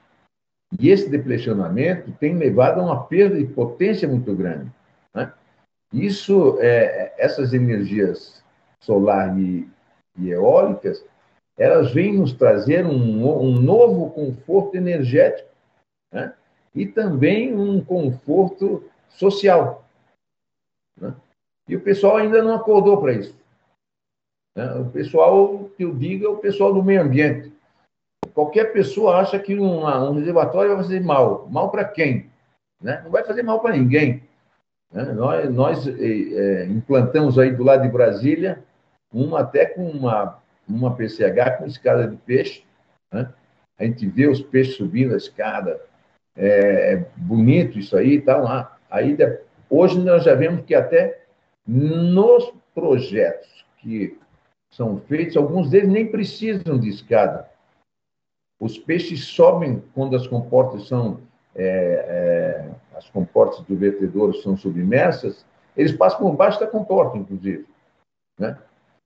E 0.79 0.91
esse 0.91 1.09
depressionamento 1.09 2.11
tem 2.13 2.37
levado 2.37 2.81
a 2.81 2.85
uma 2.85 3.05
perda 3.05 3.37
de 3.37 3.47
potência 3.47 4.09
muito 4.09 4.35
grande. 4.35 4.71
Né? 5.15 5.33
Isso, 5.93 6.57
é, 6.61 7.15
essas 7.19 7.53
energias 7.53 8.43
solar 8.81 9.39
e, 9.39 9.69
e, 10.19 10.31
eólicas, 10.31 11.05
elas 11.57 11.93
vêm 11.93 12.19
nos 12.19 12.33
trazer 12.33 12.85
um, 12.85 13.43
um 13.43 13.61
novo 13.61 14.11
conforto 14.11 14.77
energético 14.77 15.49
né? 16.13 16.35
e 16.75 16.87
também 16.87 17.55
um 17.55 17.83
conforto 17.83 18.85
social. 19.09 19.85
Né? 21.01 21.15
E 21.69 21.75
o 21.75 21.81
pessoal 21.81 22.17
ainda 22.17 22.43
não 22.43 22.55
acordou 22.55 23.01
para 23.01 23.13
isso. 23.13 23.35
Né? 24.55 24.71
O 24.75 24.91
pessoal, 24.91 25.71
que 25.77 25.85
eu 25.85 25.95
digo, 25.95 26.27
é 26.27 26.29
o 26.29 26.39
pessoal 26.39 26.75
do 26.75 26.85
meio 26.85 27.03
ambiente. 27.03 27.53
Qualquer 28.35 28.73
pessoa 28.73 29.17
acha 29.17 29.39
que 29.39 29.59
um, 29.59 29.87
um 29.87 30.15
reservatório 30.15 30.75
vai 30.75 30.83
fazer 30.83 31.01
mal. 31.01 31.49
Mal 31.49 31.71
para 31.71 31.85
quem? 31.85 32.31
Né? 32.83 33.01
Não 33.03 33.11
vai 33.11 33.25
fazer 33.25 33.43
mal 33.43 33.61
para 33.61 33.75
ninguém. 33.75 34.23
Né? 34.93 35.05
Nós, 35.13 35.51
nós 35.51 35.87
é, 35.87 36.67
implantamos 36.67 37.39
aí 37.39 37.51
do 37.51 37.65
lado 37.65 37.83
de 37.83 37.89
Brasília, 37.89 38.63
uma 39.11 39.41
até 39.41 39.65
com 39.65 39.89
uma, 39.89 40.39
uma 40.69 40.95
PCH 40.95 41.59
com 41.59 41.67
escada 41.67 42.09
de 42.09 42.17
peixe. 42.17 42.65
Né? 43.13 43.33
A 43.79 43.85
gente 43.85 44.07
vê 44.07 44.27
os 44.27 44.41
peixes 44.41 44.77
subindo 44.77 45.15
a 45.15 45.17
escada. 45.17 45.81
É, 46.37 46.95
é 46.95 47.07
bonito 47.17 47.79
isso 47.79 47.97
aí 47.97 48.21
tá 48.21 48.37
lá. 48.37 48.79
Aí, 48.91 49.17
hoje 49.71 49.99
nós 50.01 50.25
já 50.25 50.35
vemos 50.35 50.65
que 50.65 50.75
até 50.75 51.23
nos 51.67 52.53
projetos 52.75 53.65
que 53.79 54.19
são 54.71 54.99
feitos, 55.01 55.37
alguns 55.37 55.71
deles 55.71 55.89
nem 55.89 56.11
precisam 56.11 56.79
de 56.79 56.89
escada. 56.89 57.49
Os 58.61 58.79
peixes 58.79 59.25
sobem 59.25 59.83
quando 59.95 60.17
as 60.17 60.27
comportas 60.27 60.87
são 60.89 61.21
é, 61.55 61.65
é, 61.65 62.97
as 62.97 63.09
comportas 63.09 63.61
do 63.63 63.75
vertedouro 63.77 64.35
são 64.43 64.57
submersas, 64.57 65.45
eles 65.77 65.93
passam 65.93 66.21
por 66.21 66.33
baixo 66.33 66.61
da 66.61 66.67
comporta, 66.67 67.17
inclusive. 67.17 67.67
Né? 68.39 68.57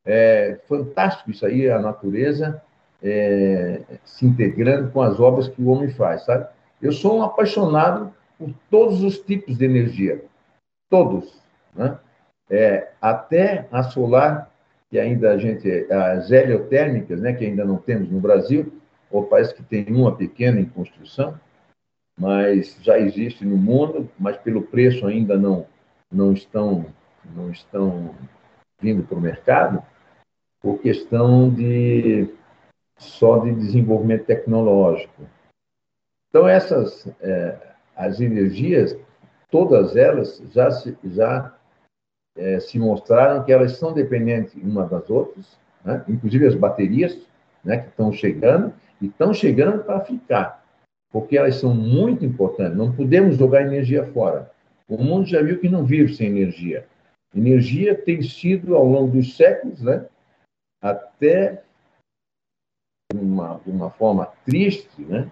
É 0.04 0.59
fantástico 0.66 1.30
isso 1.30 1.45
aí, 1.45 1.71
a 1.71 1.78
natureza 1.78 2.62
é, 3.02 3.83
se 4.04 4.26
integrando 4.26 4.90
com 4.90 5.02
as 5.02 5.21
obras 5.21 5.49
que 5.49 5.61
o 5.61 5.69
homem 5.69 5.90
faz, 5.90 6.25
sabe? 6.25 6.49
Eu 6.80 6.92
sou 6.92 7.19
um 7.19 7.23
apaixonado 7.23 8.12
por 8.38 8.50
todos 8.71 9.02
os 9.02 9.19
tipos 9.19 9.59
de 9.59 9.64
energia, 9.64 10.25
todos, 10.88 11.40
né? 11.75 11.99
É, 12.49 12.90
até 13.00 13.69
a 13.71 13.83
solar, 13.83 14.50
que 14.90 14.99
ainda 14.99 15.30
a 15.30 15.38
gente, 15.38 15.87
as 15.92 16.30
heliotérmicas, 16.33 17.21
né, 17.21 17.33
que 17.33 17.45
ainda 17.45 17.64
não 17.64 17.76
temos 17.76 18.11
no 18.11 18.19
Brasil, 18.19 18.73
ou 19.09 19.25
parece 19.25 19.54
que 19.54 19.62
tem 19.62 19.87
uma 19.88 20.16
pequena 20.16 20.61
em 20.61 20.64
construção, 20.64 21.38
mas 22.19 22.76
já 22.83 22.99
existe 22.99 23.45
no 23.45 23.57
mundo, 23.57 24.11
mas 24.19 24.37
pelo 24.37 24.62
preço 24.62 25.07
ainda 25.07 25.37
não, 25.37 25.64
não 26.11 26.33
estão 26.33 26.87
não 27.37 27.50
estão 27.50 28.14
vindo 28.80 29.04
para 29.04 29.16
o 29.16 29.21
mercado 29.21 29.83
por 30.61 30.79
questão 30.79 31.49
de 31.49 32.29
só 32.97 33.38
de 33.38 33.55
desenvolvimento 33.55 34.26
tecnológico. 34.26 35.23
Então 36.29 36.47
essas 36.47 37.07
é, 37.21 37.59
as 37.97 38.21
energias, 38.21 38.97
todas 39.50 39.97
elas 39.97 40.43
já 40.52 40.71
se, 40.71 40.97
já 41.05 41.55
é, 42.37 42.61
se 42.61 42.79
mostraram 42.79 43.45
que 43.45 43.52
elas 43.52 43.76
são 43.76 43.93
dependentes 43.93 44.55
umas 44.55 44.88
das 44.90 45.09
outras, 45.09 45.59
né? 45.85 46.05
inclusive 46.09 46.47
as 46.47 46.55
baterias, 46.55 47.19
né, 47.64 47.79
que 47.79 47.88
estão 47.88 48.12
chegando 48.12 48.73
e 49.00 49.07
estão 49.07 49.35
chegando 49.35 49.85
para 49.85 50.00
ficar 50.00 50.61
porque 51.11 51.37
elas 51.37 51.57
são 51.57 51.75
muito 51.75 52.25
importantes. 52.25 52.76
Não 52.76 52.93
podemos 52.93 53.37
jogar 53.37 53.62
energia 53.62 54.07
fora. 54.12 54.50
O 54.88 54.97
mundo 55.02 55.26
já 55.26 55.43
viu 55.43 55.59
que 55.59 55.69
não 55.69 55.85
vive 55.85 56.14
sem 56.14 56.29
energia. 56.29 56.87
Energia 57.35 57.95
tem 57.95 58.23
sido, 58.23 58.75
ao 58.75 58.85
longo 58.85 59.12
dos 59.17 59.37
séculos, 59.37 59.81
né, 59.83 60.05
até 60.80 61.62
uma, 63.14 63.60
de 63.64 63.70
uma 63.70 63.90
forma 63.90 64.26
triste, 64.44 65.02
né, 65.02 65.30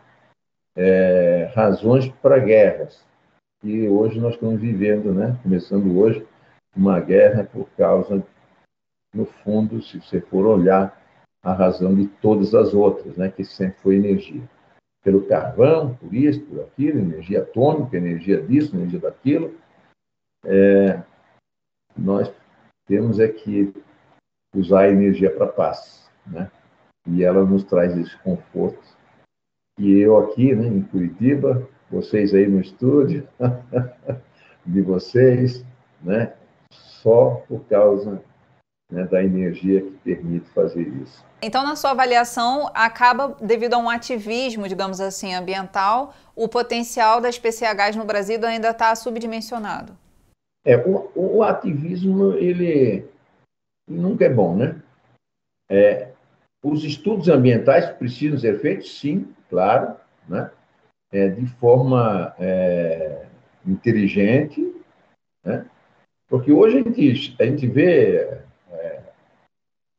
é, 0.76 1.50
razões 1.54 2.08
para 2.22 2.38
guerras. 2.38 3.06
E 3.62 3.88
hoje 3.88 4.20
nós 4.20 4.34
estamos 4.34 4.60
vivendo, 4.60 5.12
né, 5.12 5.38
começando 5.42 5.98
hoje, 5.98 6.26
uma 6.76 7.00
guerra 7.00 7.44
por 7.44 7.68
causa, 7.70 8.24
no 9.12 9.24
fundo, 9.24 9.82
se 9.82 10.00
você 10.00 10.20
for 10.20 10.46
olhar, 10.46 10.96
a 11.42 11.52
razão 11.52 11.94
de 11.94 12.06
todas 12.20 12.54
as 12.54 12.74
outras, 12.74 13.16
né, 13.16 13.30
que 13.30 13.44
sempre 13.44 13.78
foi 13.80 13.96
energia 13.96 14.42
pelo 15.02 15.26
carvão, 15.26 15.94
por 15.94 16.12
isso, 16.12 16.40
por 16.42 16.60
aquilo, 16.60 16.98
energia 16.98 17.42
atômica, 17.42 17.96
energia 17.96 18.42
disso, 18.42 18.76
energia 18.76 18.98
daquilo. 18.98 19.54
É, 20.44 21.02
nós 21.96 22.30
temos 22.86 23.18
é 23.18 23.28
que 23.28 23.72
usar 24.58 24.80
a 24.80 24.88
energia 24.88 25.30
para 25.30 25.46
paz, 25.46 26.08
né? 26.26 26.50
E 27.06 27.24
ela 27.24 27.44
nos 27.44 27.64
traz 27.64 27.96
esse 27.96 28.16
conforto. 28.18 28.82
E 29.78 29.98
eu 29.98 30.18
aqui, 30.18 30.54
né, 30.54 30.66
em 30.66 30.82
Curitiba, 30.82 31.66
vocês 31.90 32.34
aí 32.34 32.46
no 32.46 32.60
estúdio, 32.60 33.26
de 34.66 34.82
vocês, 34.82 35.64
né? 36.02 36.34
Só 36.70 37.42
por 37.48 37.64
causa 37.64 38.22
né, 38.90 39.04
da 39.04 39.22
energia 39.22 39.82
que 39.82 39.90
permite 39.98 40.48
fazer 40.50 40.82
isso. 40.82 41.24
Então, 41.40 41.62
na 41.62 41.76
sua 41.76 41.92
avaliação, 41.92 42.68
acaba, 42.74 43.36
devido 43.40 43.74
a 43.74 43.78
um 43.78 43.88
ativismo, 43.88 44.68
digamos 44.68 45.00
assim, 45.00 45.34
ambiental, 45.34 46.12
o 46.34 46.48
potencial 46.48 47.20
das 47.20 47.38
PCHs 47.38 47.96
no 47.96 48.04
Brasil 48.04 48.44
ainda 48.44 48.70
está 48.70 48.94
subdimensionado? 48.94 49.96
É, 50.64 50.76
o, 50.76 51.10
o, 51.14 51.42
ativismo, 51.42 52.32
ele 52.32 53.06
nunca 53.88 54.24
é 54.24 54.28
bom, 54.28 54.56
né? 54.56 54.80
É, 55.68 56.12
os 56.62 56.84
estudos 56.84 57.28
ambientais 57.28 57.90
precisam 57.90 58.38
ser 58.38 58.60
feitos, 58.60 58.98
sim, 58.98 59.34
claro, 59.48 59.96
né? 60.28 60.50
É, 61.10 61.28
de 61.28 61.46
forma 61.46 62.34
é, 62.38 63.26
inteligente, 63.66 64.74
né? 65.44 65.66
Porque 66.28 66.52
hoje 66.52 66.78
a 66.78 66.82
gente, 66.82 67.36
a 67.40 67.44
gente 67.46 67.66
vê 67.66 68.38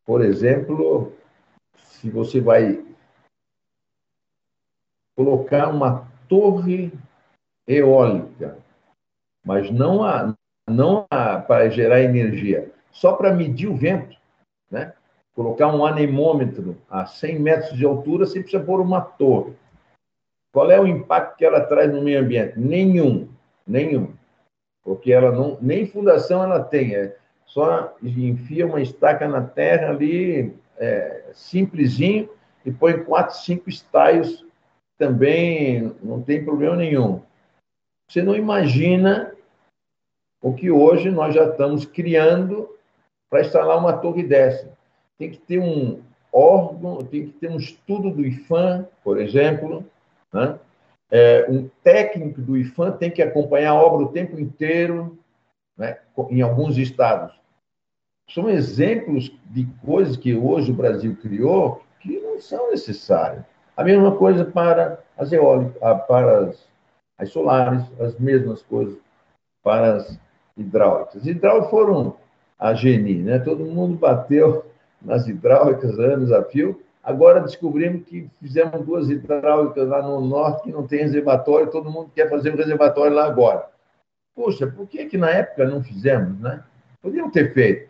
por 0.09 0.23
exemplo, 0.23 1.15
se 1.77 2.09
você 2.09 2.41
vai 2.41 2.83
colocar 5.15 5.69
uma 5.69 6.11
torre 6.27 6.91
eólica, 7.67 8.57
mas 9.45 9.69
não, 9.69 10.03
a, 10.03 10.33
não 10.67 11.05
a, 11.11 11.39
para 11.39 11.69
gerar 11.69 12.01
energia, 12.01 12.73
só 12.99 13.13
para 13.13 13.33
medir 13.33 13.67
o 13.69 13.77
vento, 13.77 14.17
né? 14.69 14.93
colocar 15.33 15.73
um 15.73 15.85
anemômetro 15.85 16.75
a 16.89 17.05
100 17.05 17.39
metros 17.39 17.77
de 17.77 17.85
altura, 17.85 18.25
você 18.25 18.41
precisa 18.41 18.61
pôr 18.61 18.81
uma 18.81 18.99
torre. 18.99 19.53
Qual 20.51 20.69
é 20.69 20.77
o 20.77 20.85
impacto 20.85 21.37
que 21.37 21.45
ela 21.45 21.61
traz 21.61 21.89
no 21.89 22.01
meio 22.01 22.19
ambiente? 22.19 22.59
Nenhum, 22.59 23.29
nenhum. 23.65 24.13
Porque 24.83 25.13
ela 25.13 25.31
não, 25.31 25.57
nem 25.61 25.87
fundação 25.87 26.43
ela 26.43 26.61
tem, 26.61 26.93
é 26.93 27.15
só 27.45 27.95
enfia 28.03 28.67
uma 28.67 28.81
estaca 28.81 29.29
na 29.29 29.41
terra 29.41 29.91
ali, 29.91 30.53
é, 30.77 31.29
simplesinho, 31.33 32.29
e 32.65 32.71
põe 32.71 33.01
quatro, 33.05 33.37
cinco 33.37 33.69
estaios 33.69 34.45
também, 34.97 35.95
não 36.03 36.21
tem 36.21 36.43
problema 36.43 36.75
nenhum. 36.75 37.21
Você 38.09 38.21
não 38.21 38.35
imagina 38.35 39.33
o 40.41 40.53
que 40.53 40.69
hoje 40.69 41.09
nós 41.09 41.33
já 41.33 41.45
estamos 41.45 41.85
criando 41.85 42.69
para 43.29 43.41
instalar 43.41 43.77
uma 43.77 43.93
torre 43.93 44.23
dessa. 44.23 44.71
Tem 45.17 45.29
que 45.29 45.37
ter 45.37 45.59
um 45.59 46.01
órgão, 46.31 46.97
tem 46.99 47.27
que 47.27 47.33
ter 47.33 47.49
um 47.49 47.57
estudo 47.57 48.11
do 48.11 48.25
IFAM, 48.25 48.87
por 49.03 49.19
exemplo, 49.19 49.85
né? 50.33 50.57
É, 51.11 51.47
um 51.49 51.67
técnico 51.83 52.39
do 52.39 52.55
IFAM 52.55 52.91
tem 52.91 53.09
que 53.09 53.21
acompanhar 53.21 53.71
a 53.71 53.81
obra 53.81 54.05
o 54.05 54.11
tempo 54.11 54.39
inteiro, 54.39 55.17
né? 55.75 55.97
em 56.29 56.41
alguns 56.41 56.77
estados. 56.77 57.33
São 58.29 58.47
exemplos 58.47 59.31
de 59.45 59.65
coisas 59.83 60.15
que 60.15 60.35
hoje 60.35 60.71
o 60.71 60.75
Brasil 60.75 61.17
criou 61.19 61.81
que 61.99 62.19
não 62.19 62.39
são 62.39 62.69
necessárias. 62.69 63.43
A 63.75 63.83
mesma 63.83 64.15
coisa 64.15 64.45
para 64.45 64.99
as 65.17 65.31
eólicas, 65.31 65.81
ah, 65.81 65.95
para 65.95 66.39
as, 66.45 66.67
as 67.17 67.29
solares, 67.29 67.83
as 67.99 68.19
mesmas 68.19 68.61
coisas 68.61 68.97
para 69.63 69.95
as 69.95 70.19
hidráulicas. 70.55 71.15
As 71.15 71.25
hidráulicas 71.25 71.71
foram 71.71 72.17
a 72.59 72.73
geni, 72.73 73.15
né? 73.15 73.39
Todo 73.39 73.63
mundo 73.63 73.97
bateu 73.97 74.65
nas 75.01 75.27
hidráulicas 75.27 75.97
anos 75.97 76.31
a 76.31 76.43
fio. 76.43 76.81
Agora 77.01 77.39
descobrimos 77.39 78.03
que 78.03 78.29
fizemos 78.41 78.85
duas 78.85 79.09
hidráulicas 79.09 79.87
lá 79.87 80.01
no 80.01 80.19
norte 80.19 80.63
que 80.63 80.71
não 80.71 80.85
tem 80.85 80.99
reservatório, 80.99 81.71
todo 81.71 81.89
mundo 81.89 82.11
quer 82.13 82.29
fazer 82.29 82.53
um 82.53 82.57
reservatório 82.57 83.15
lá 83.15 83.25
agora. 83.25 83.69
Poxa, 84.35 84.67
por 84.67 84.85
que 84.87 85.05
que 85.05 85.17
na 85.17 85.29
época 85.29 85.65
não 85.65 85.81
fizemos, 85.81 86.37
né? 86.39 86.63
Podiam 87.01 87.31
ter 87.31 87.53
feito 87.53 87.89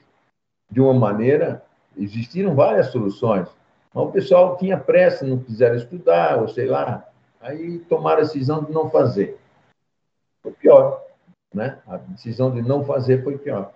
de 0.72 0.80
uma 0.80 0.94
maneira, 0.94 1.64
existiram 1.98 2.54
várias 2.54 2.88
soluções, 2.88 3.48
mas 3.94 4.06
o 4.06 4.12
pessoal 4.12 4.56
tinha 4.58 4.78
pressa, 4.78 5.26
não 5.26 5.40
quiseram 5.40 5.76
estudar, 5.76 6.40
ou 6.40 6.48
sei 6.48 6.68
lá, 6.68 7.08
aí 7.42 7.80
tomaram 7.80 8.20
a 8.20 8.24
decisão 8.24 8.64
de 8.64 8.72
não 8.72 8.90
fazer. 8.90 9.40
Foi 10.44 10.52
pior, 10.52 11.04
né? 11.54 11.80
A 11.88 11.98
decisão 11.98 12.52
de 12.52 12.62
não 12.62 12.84
fazer 12.86 13.24
foi 13.24 13.38
pior. 13.38 13.74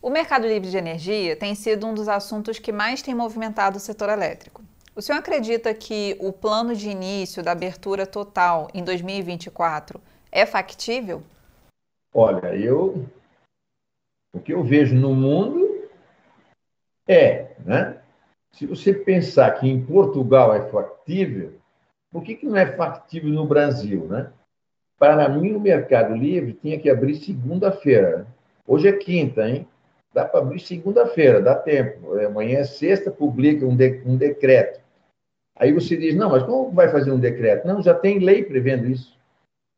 O 0.00 0.10
mercado 0.10 0.46
livre 0.46 0.70
de 0.70 0.76
energia 0.76 1.34
tem 1.34 1.54
sido 1.56 1.86
um 1.86 1.92
dos 1.92 2.08
assuntos 2.08 2.58
que 2.58 2.70
mais 2.70 3.02
tem 3.02 3.14
movimentado 3.14 3.78
o 3.78 3.80
setor 3.80 4.08
elétrico. 4.08 4.62
O 4.94 5.02
senhor 5.02 5.18
acredita 5.18 5.74
que 5.74 6.16
o 6.20 6.32
plano 6.32 6.74
de 6.74 6.88
início 6.88 7.42
da 7.42 7.52
abertura 7.52 8.06
total 8.06 8.68
em 8.72 8.84
2024 8.84 10.00
é 10.30 10.46
factível? 10.46 11.22
Olha, 12.14 12.54
eu 12.54 13.04
o 14.32 14.40
que 14.40 14.52
eu 14.52 14.62
vejo 14.62 14.94
no 14.94 15.14
mundo 15.14 15.88
é, 17.06 17.56
né? 17.64 18.00
Se 18.52 18.66
você 18.66 18.92
pensar 18.92 19.50
que 19.52 19.66
em 19.66 19.84
Portugal 19.84 20.54
é 20.54 20.68
factível, 20.70 21.54
por 22.10 22.22
que, 22.22 22.34
que 22.34 22.46
não 22.46 22.56
é 22.56 22.66
factível 22.76 23.30
no 23.30 23.46
Brasil, 23.46 24.04
né? 24.06 24.30
Para 24.98 25.28
mim, 25.28 25.52
o 25.54 25.60
Mercado 25.60 26.14
Livre 26.14 26.54
tinha 26.54 26.78
que 26.78 26.90
abrir 26.90 27.16
segunda-feira. 27.16 28.26
Hoje 28.66 28.88
é 28.88 28.92
quinta, 28.92 29.48
hein? 29.48 29.66
Dá 30.12 30.24
para 30.24 30.40
abrir 30.40 30.58
segunda-feira, 30.60 31.40
dá 31.40 31.54
tempo. 31.54 32.18
É, 32.18 32.24
amanhã 32.26 32.58
é 32.60 32.64
sexta, 32.64 33.10
publica 33.10 33.66
um, 33.66 33.76
de, 33.76 34.02
um 34.04 34.16
decreto. 34.16 34.80
Aí 35.56 35.72
você 35.72 35.96
diz, 35.96 36.14
não, 36.14 36.30
mas 36.30 36.44
como 36.44 36.70
vai 36.70 36.88
fazer 36.88 37.10
um 37.10 37.18
decreto? 37.18 37.66
Não, 37.66 37.82
já 37.82 37.94
tem 37.94 38.20
lei 38.20 38.44
prevendo 38.44 38.86
isso. 38.86 39.18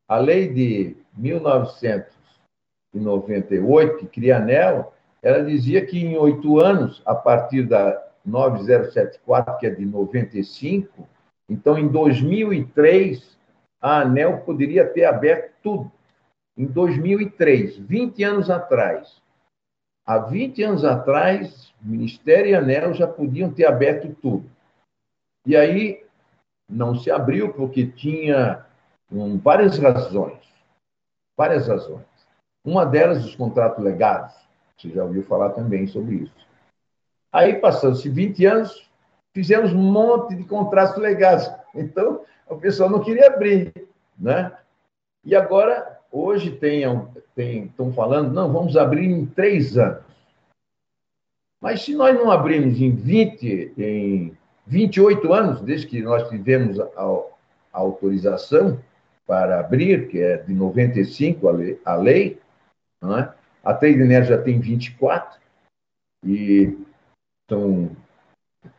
A 0.07 0.17
lei 0.17 0.47
de 0.47 0.95
1998, 1.17 3.97
que 3.97 4.05
cria 4.07 4.37
ANEL, 4.37 4.93
ela 5.21 5.43
dizia 5.43 5.85
que 5.85 5.99
em 5.99 6.17
oito 6.17 6.59
anos, 6.59 7.01
a 7.05 7.13
partir 7.15 7.63
da 7.63 8.07
9074, 8.25 9.57
que 9.57 9.67
é 9.67 9.69
de 9.69 9.85
95, 9.85 11.07
então 11.49 11.77
em 11.77 11.87
2003, 11.87 13.37
a 13.81 14.01
ANEL 14.01 14.39
poderia 14.39 14.85
ter 14.87 15.05
aberto 15.05 15.53
tudo. 15.63 15.89
Em 16.57 16.65
2003, 16.65 17.77
20 17.77 18.23
anos 18.23 18.49
atrás, 18.49 19.20
Há 20.05 20.17
20 20.17 20.63
anos 20.63 20.85
atrás, 20.85 21.73
Ministério 21.81 22.51
e 22.51 22.55
ANEL 22.55 22.93
já 22.93 23.07
podiam 23.07 23.51
ter 23.51 23.65
aberto 23.65 24.15
tudo. 24.21 24.49
E 25.45 25.55
aí 25.55 26.03
não 26.69 26.95
se 26.95 27.11
abriu 27.11 27.53
porque 27.53 27.87
tinha 27.87 28.65
um, 29.11 29.37
várias 29.37 29.77
razões. 29.77 30.39
Várias 31.37 31.67
razões. 31.67 32.05
Uma 32.63 32.85
delas, 32.85 33.25
os 33.25 33.35
contratos 33.35 33.83
legados. 33.83 34.33
Você 34.77 34.89
já 34.89 35.03
ouviu 35.03 35.23
falar 35.23 35.51
também 35.51 35.87
sobre 35.87 36.15
isso. 36.15 36.47
Aí, 37.31 37.55
passando-se 37.55 38.09
20 38.09 38.45
anos, 38.45 38.89
fizemos 39.33 39.73
um 39.73 39.81
monte 39.81 40.35
de 40.35 40.43
contratos 40.43 40.97
legados. 40.97 41.49
Então, 41.73 42.25
o 42.47 42.57
pessoal 42.57 42.89
não 42.89 43.01
queria 43.03 43.27
abrir. 43.27 43.71
Né? 44.17 44.51
E 45.23 45.35
agora 45.35 45.90
Hoje 46.11 46.51
tem, 46.51 46.83
estão 47.65 47.93
falando, 47.93 48.33
não, 48.33 48.51
vamos 48.51 48.75
abrir 48.75 49.09
em 49.09 49.25
três 49.25 49.77
anos. 49.77 50.03
Mas 51.61 51.83
se 51.83 51.95
nós 51.95 52.13
não 52.15 52.29
abrimos 52.29 52.81
em 52.81 52.91
20, 52.91 53.73
em 53.77 54.37
28 54.67 55.31
anos, 55.31 55.61
desde 55.61 55.87
que 55.87 56.01
nós 56.01 56.27
tivemos 56.27 56.79
a, 56.79 56.85
a 56.85 57.79
autorização 57.79 58.81
para 59.25 59.59
abrir, 59.59 60.09
que 60.09 60.19
é 60.19 60.37
de 60.37 60.53
95 60.53 61.47
a 61.47 61.51
lei, 61.51 61.81
a 61.85 61.95
lei 61.95 62.41
não 63.01 63.17
é? 63.17 63.33
a 63.63 63.73
Treidener 63.73 64.25
já 64.25 64.41
tem 64.41 64.59
24, 64.59 65.39
e 66.25 66.77
são 67.49 67.95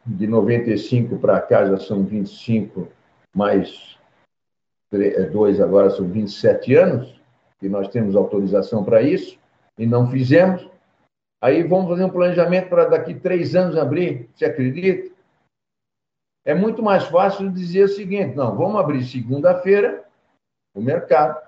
de 0.05 0.27
95 0.27 1.19
para 1.19 1.41
cá 1.41 1.67
já 1.67 1.79
são 1.79 2.05
25, 2.05 2.89
mais 3.35 3.97
dois 5.33 5.61
agora 5.61 5.91
são 5.91 6.07
27 6.07 6.75
anos 6.75 7.22
que 7.63 7.69
nós 7.69 7.87
temos 7.87 8.17
autorização 8.17 8.85
para 8.85 9.01
isso, 9.03 9.39
e 9.79 9.87
não 9.87 10.11
fizemos. 10.11 10.69
Aí 11.41 11.63
vamos 11.63 11.89
fazer 11.89 12.05
um 12.05 12.11
planejamento 12.11 12.69
para 12.69 12.87
daqui 12.87 13.15
três 13.15 13.55
anos 13.55 13.77
abrir, 13.77 14.29
você 14.35 14.47
acredita? 14.47 15.15
É 16.45 16.55
muito 16.55 16.83
mais 16.83 17.05
fácil 17.05 17.53
dizer 17.53 17.85
o 17.85 17.89
seguinte: 17.89 18.35
não, 18.35 18.57
vamos 18.57 18.81
abrir 18.81 19.05
segunda-feira 19.05 20.05
o 20.75 20.83
mercado, 20.83 21.41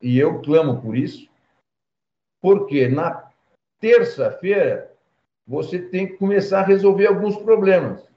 e 0.00 0.18
eu 0.18 0.40
clamo 0.40 0.80
por 0.80 0.96
isso, 0.96 1.28
porque 2.40 2.88
na 2.88 3.30
terça-feira 3.78 4.90
você 5.46 5.78
tem 5.78 6.06
que 6.06 6.16
começar 6.16 6.60
a 6.60 6.66
resolver 6.66 7.08
alguns 7.08 7.36
problemas. 7.36 8.08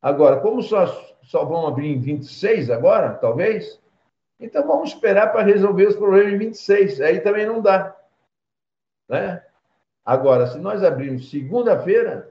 Agora, 0.00 0.40
como 0.40 0.62
só, 0.62 0.86
só 1.24 1.44
vão 1.44 1.66
abrir 1.66 1.88
em 1.88 2.00
26 2.00 2.70
agora, 2.70 3.14
talvez, 3.14 3.78
então 4.40 4.66
vamos 4.66 4.90
esperar 4.90 5.30
para 5.30 5.42
resolver 5.42 5.86
os 5.86 5.96
problemas 5.96 6.32
em 6.32 6.38
26. 6.38 7.00
Aí 7.02 7.20
também 7.20 7.46
não 7.46 7.60
dá. 7.60 7.94
Né? 9.08 9.42
Agora, 10.04 10.46
se 10.46 10.58
nós 10.58 10.82
abrirmos 10.82 11.30
segunda-feira, 11.30 12.30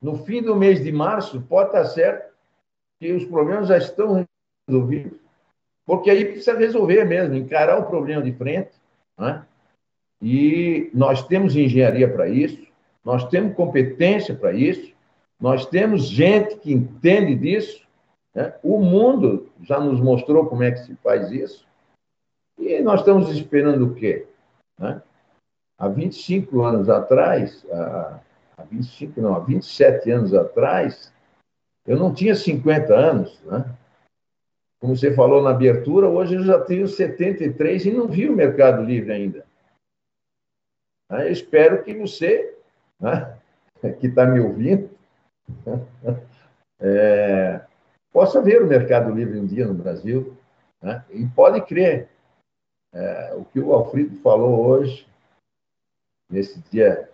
no 0.00 0.24
fim 0.24 0.42
do 0.42 0.54
mês 0.54 0.82
de 0.82 0.92
março, 0.92 1.40
pode 1.42 1.68
estar 1.68 1.84
certo 1.86 2.32
que 3.00 3.12
os 3.12 3.24
problemas 3.24 3.68
já 3.68 3.78
estão 3.78 4.26
resolvidos. 4.68 5.18
Porque 5.86 6.10
aí 6.10 6.24
precisa 6.24 6.56
resolver 6.56 7.04
mesmo, 7.04 7.34
encarar 7.34 7.78
o 7.78 7.86
problema 7.86 8.22
de 8.22 8.32
frente. 8.32 8.70
Né? 9.18 9.44
E 10.20 10.90
nós 10.92 11.26
temos 11.26 11.56
engenharia 11.56 12.08
para 12.12 12.28
isso, 12.28 12.64
nós 13.04 13.28
temos 13.28 13.56
competência 13.56 14.34
para 14.34 14.52
isso, 14.52 14.92
nós 15.40 15.66
temos 15.66 16.04
gente 16.04 16.56
que 16.56 16.72
entende 16.72 17.34
disso, 17.34 17.81
né? 18.34 18.54
O 18.62 18.78
mundo 18.78 19.50
já 19.62 19.78
nos 19.78 20.00
mostrou 20.00 20.46
como 20.46 20.62
é 20.62 20.72
que 20.72 20.80
se 20.80 20.94
faz 20.96 21.30
isso. 21.30 21.66
E 22.58 22.80
nós 22.80 23.00
estamos 23.00 23.30
esperando 23.30 23.86
o 23.86 23.94
quê? 23.94 24.26
Né? 24.78 25.02
Há 25.78 25.88
25 25.88 26.62
anos 26.62 26.88
atrás, 26.88 27.66
há 27.70 28.20
25, 28.70 29.20
não, 29.20 29.34
há 29.34 29.40
27 29.40 30.10
anos 30.10 30.34
atrás, 30.34 31.12
eu 31.86 31.96
não 31.96 32.14
tinha 32.14 32.34
50 32.34 32.94
anos, 32.94 33.40
né? 33.42 33.64
Como 34.80 34.96
você 34.96 35.14
falou 35.14 35.42
na 35.42 35.50
abertura, 35.50 36.08
hoje 36.08 36.34
eu 36.34 36.42
já 36.42 36.60
tenho 36.60 36.88
73 36.88 37.86
e 37.86 37.92
não 37.92 38.08
vi 38.08 38.28
o 38.28 38.34
Mercado 38.34 38.82
Livre 38.82 39.12
ainda. 39.12 39.46
Eu 41.10 41.30
espero 41.30 41.82
que 41.84 41.94
você, 41.94 42.56
né, 42.98 43.36
que 44.00 44.06
está 44.06 44.26
me 44.26 44.40
ouvindo, 44.40 44.90
é, 46.80 47.60
possa 48.12 48.40
ver 48.42 48.62
o 48.62 48.66
Mercado 48.66 49.10
Livre 49.10 49.38
um 49.38 49.46
dia 49.46 49.66
no 49.66 49.74
Brasil. 49.74 50.36
Né? 50.80 51.04
E 51.10 51.26
pode 51.26 51.60
crer, 51.62 52.08
é, 52.92 53.34
o 53.34 53.44
que 53.44 53.58
o 53.58 53.72
Alfredo 53.72 54.16
falou 54.16 54.66
hoje, 54.66 55.06
nesse 56.30 56.60
dia 56.70 57.08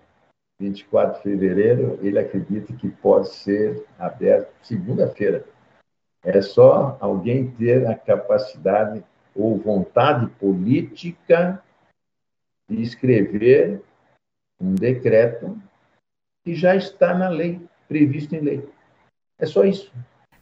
24 0.59 1.17
de 1.17 1.23
fevereiro, 1.23 1.99
ele 2.03 2.19
acredita 2.19 2.73
que 2.73 2.91
pode 2.91 3.29
ser 3.29 3.87
aberto 3.99 4.53
segunda-feira. 4.63 5.45
É 6.25 6.43
só 6.43 6.97
alguém 7.01 7.51
ter 7.53 7.87
a 7.87 7.95
capacidade 7.95 9.05
ou 9.35 9.57
vontade 9.57 10.27
política 10.33 11.63
de 12.69 12.83
escrever 12.83 13.81
um 14.61 14.75
decreto 14.75 15.57
que 16.45 16.55
já 16.55 16.75
está 16.75 17.15
na 17.15 17.29
lei, 17.29 17.61
previsto 17.87 18.35
em 18.35 18.41
lei. 18.41 18.69
É 19.39 19.47
só 19.47 19.65
isso. 19.65 19.93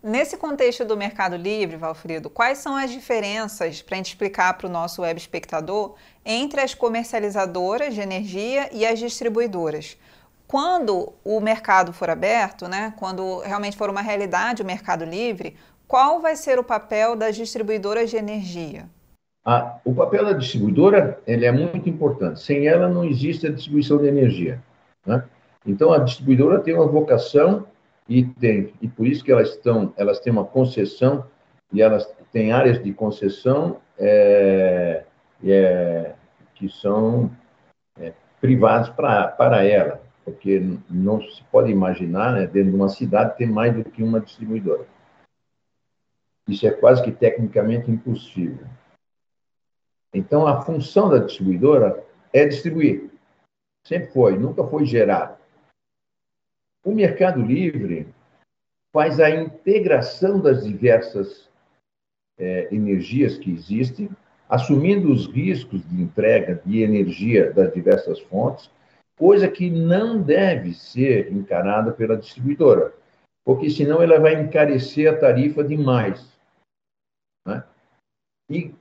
Nesse 0.09 0.37
contexto 0.37 0.85
do 0.85 0.97
Mercado 0.97 1.35
Livre, 1.35 1.77
Valfrido, 1.77 2.31
quais 2.31 2.59
são 2.59 2.77
as 2.77 2.93
diferenças, 2.93 3.83
para 3.83 3.97
a 3.97 3.99
gente 3.99 4.11
explicar 4.11 4.57
para 4.57 4.69
o 4.69 4.71
nosso 4.71 5.03
web 5.03 5.19
espectador, 5.19 5.97
entre 6.25 6.61
as 6.61 6.75
comercializadoras 6.75 7.93
de 7.93 8.01
energia 8.01 8.71
e 8.73 8.87
as 8.87 9.01
distribuidoras? 9.01 9.99
Quando 10.47 11.13
o 11.25 11.41
mercado 11.41 11.93
for 11.93 12.09
aberto, 12.09 12.69
né, 12.69 12.95
quando 12.97 13.41
realmente 13.41 13.77
for 13.77 13.91
uma 13.91 14.01
realidade 14.01 14.63
o 14.63 14.65
Mercado 14.65 15.05
Livre, 15.05 15.57
qual 15.89 16.21
vai 16.21 16.37
ser 16.37 16.57
o 16.57 16.63
papel 16.63 17.17
das 17.17 17.35
distribuidoras 17.35 18.09
de 18.09 18.17
energia? 18.17 18.85
Ah, 19.45 19.79
o 19.85 19.93
papel 19.93 20.25
da 20.25 20.35
distribuidora 20.35 21.19
ele 21.27 21.45
é 21.45 21.51
muito 21.51 21.89
importante. 21.89 22.39
Sem 22.39 22.69
ela 22.69 22.89
não 22.89 23.03
existe 23.03 23.49
a 23.49 23.51
distribuição 23.51 23.99
de 23.99 24.07
energia. 24.07 24.63
Né? 25.05 25.25
Então 25.67 25.93
a 25.93 25.99
distribuidora 25.99 26.61
tem 26.61 26.75
uma 26.75 26.87
vocação 26.87 27.67
e 28.09 28.25
tem 28.25 28.73
e 28.81 28.89
por 28.89 29.07
isso 29.07 29.25
que 29.25 29.33
elas 29.33 29.51
estão 29.51 29.93
elas 29.97 30.21
têm 30.21 30.33
uma 30.33 30.45
concessão 30.45 31.27
e 31.73 31.83
elas 31.83 32.07
têm 32.33 32.53
áreas 32.53 32.83
de 32.83 32.93
concessão 32.93 33.81
é, 33.99 35.05
é, 35.45 36.15
que 36.55 36.69
são 36.69 37.31
é, 37.99 38.13
privadas 38.41 38.89
para 38.91 39.65
ela. 39.65 40.01
Porque 40.25 40.61
não 40.91 41.21
se 41.21 41.43
pode 41.45 41.71
imaginar 41.71 42.33
né, 42.33 42.47
dentro 42.47 42.71
de 42.71 42.77
uma 42.77 42.89
cidade 42.89 43.37
ter 43.37 43.47
mais 43.47 43.75
do 43.75 43.85
que 43.85 44.03
uma 44.03 44.21
distribuidora. 44.21 44.87
Isso 46.49 46.67
é 46.67 46.71
quase 46.71 47.03
que 47.03 47.13
tecnicamente 47.13 47.91
impossível. 47.91 48.67
Então 50.13 50.47
a 50.47 50.63
função 50.63 51.09
da 51.09 51.19
distribuidora 51.19 52.05
é 52.33 52.47
distribuir. 52.47 53.11
Sempre 53.87 54.13
foi 54.13 54.37
nunca 54.37 54.65
foi 54.65 54.85
gerar 54.85 55.39
o 56.87 56.95
Mercado 56.95 57.43
Livre 57.43 58.07
faz 58.93 59.19
a 59.19 59.29
integração 59.29 60.41
das 60.41 60.65
diversas 60.65 61.51
é, 62.39 62.73
energias 62.73 63.37
que 63.37 63.51
existem, 63.51 64.09
assumindo 64.49 65.11
os 65.11 65.27
riscos 65.27 65.83
de 65.89 66.01
entrega 66.01 66.63
de 66.65 66.83
energia 66.83 67.53
das 67.53 67.75
diversas 67.75 68.21
fontes, 68.21 68.71
coisa 69.19 69.49
que 69.49 69.69
não 69.69 70.23
deve 70.23 70.75
ser 70.75 71.33
encarada 71.33 71.91
pela 71.91 72.17
distribuidora, 72.17 72.95
porque 73.45 73.69
senão 73.69 74.01
ela 74.01 74.21
vai 74.21 74.41
encarecer 74.41 75.13
a 75.13 75.19
tarifa 75.19 75.65
demais. 75.65 76.39
Né? 77.45 77.65
E 78.49 78.73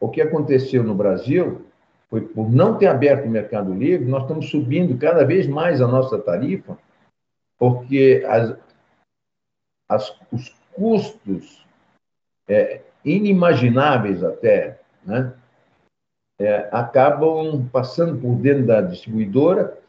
o 0.00 0.08
que 0.08 0.22
aconteceu 0.22 0.82
no 0.82 0.94
Brasil 0.94 1.66
foi 2.12 2.20
por 2.20 2.52
não 2.52 2.76
ter 2.76 2.88
aberto 2.88 3.24
o 3.24 3.30
Mercado 3.30 3.72
Livre, 3.72 4.04
nós 4.04 4.24
estamos 4.24 4.50
subindo 4.50 4.98
cada 4.98 5.24
vez 5.24 5.46
mais 5.46 5.80
a 5.80 5.88
nossa 5.88 6.18
tarifa, 6.18 6.76
porque 7.58 8.22
as, 8.28 8.54
as, 9.88 10.20
os 10.30 10.50
custos 10.74 11.66
é, 12.46 12.82
inimagináveis 13.02 14.22
até, 14.22 14.78
né, 15.02 15.32
é, 16.38 16.68
acabam 16.70 17.66
passando 17.72 18.20
por 18.20 18.36
dentro 18.36 18.66
da 18.66 18.82
distribuidora, 18.82 19.80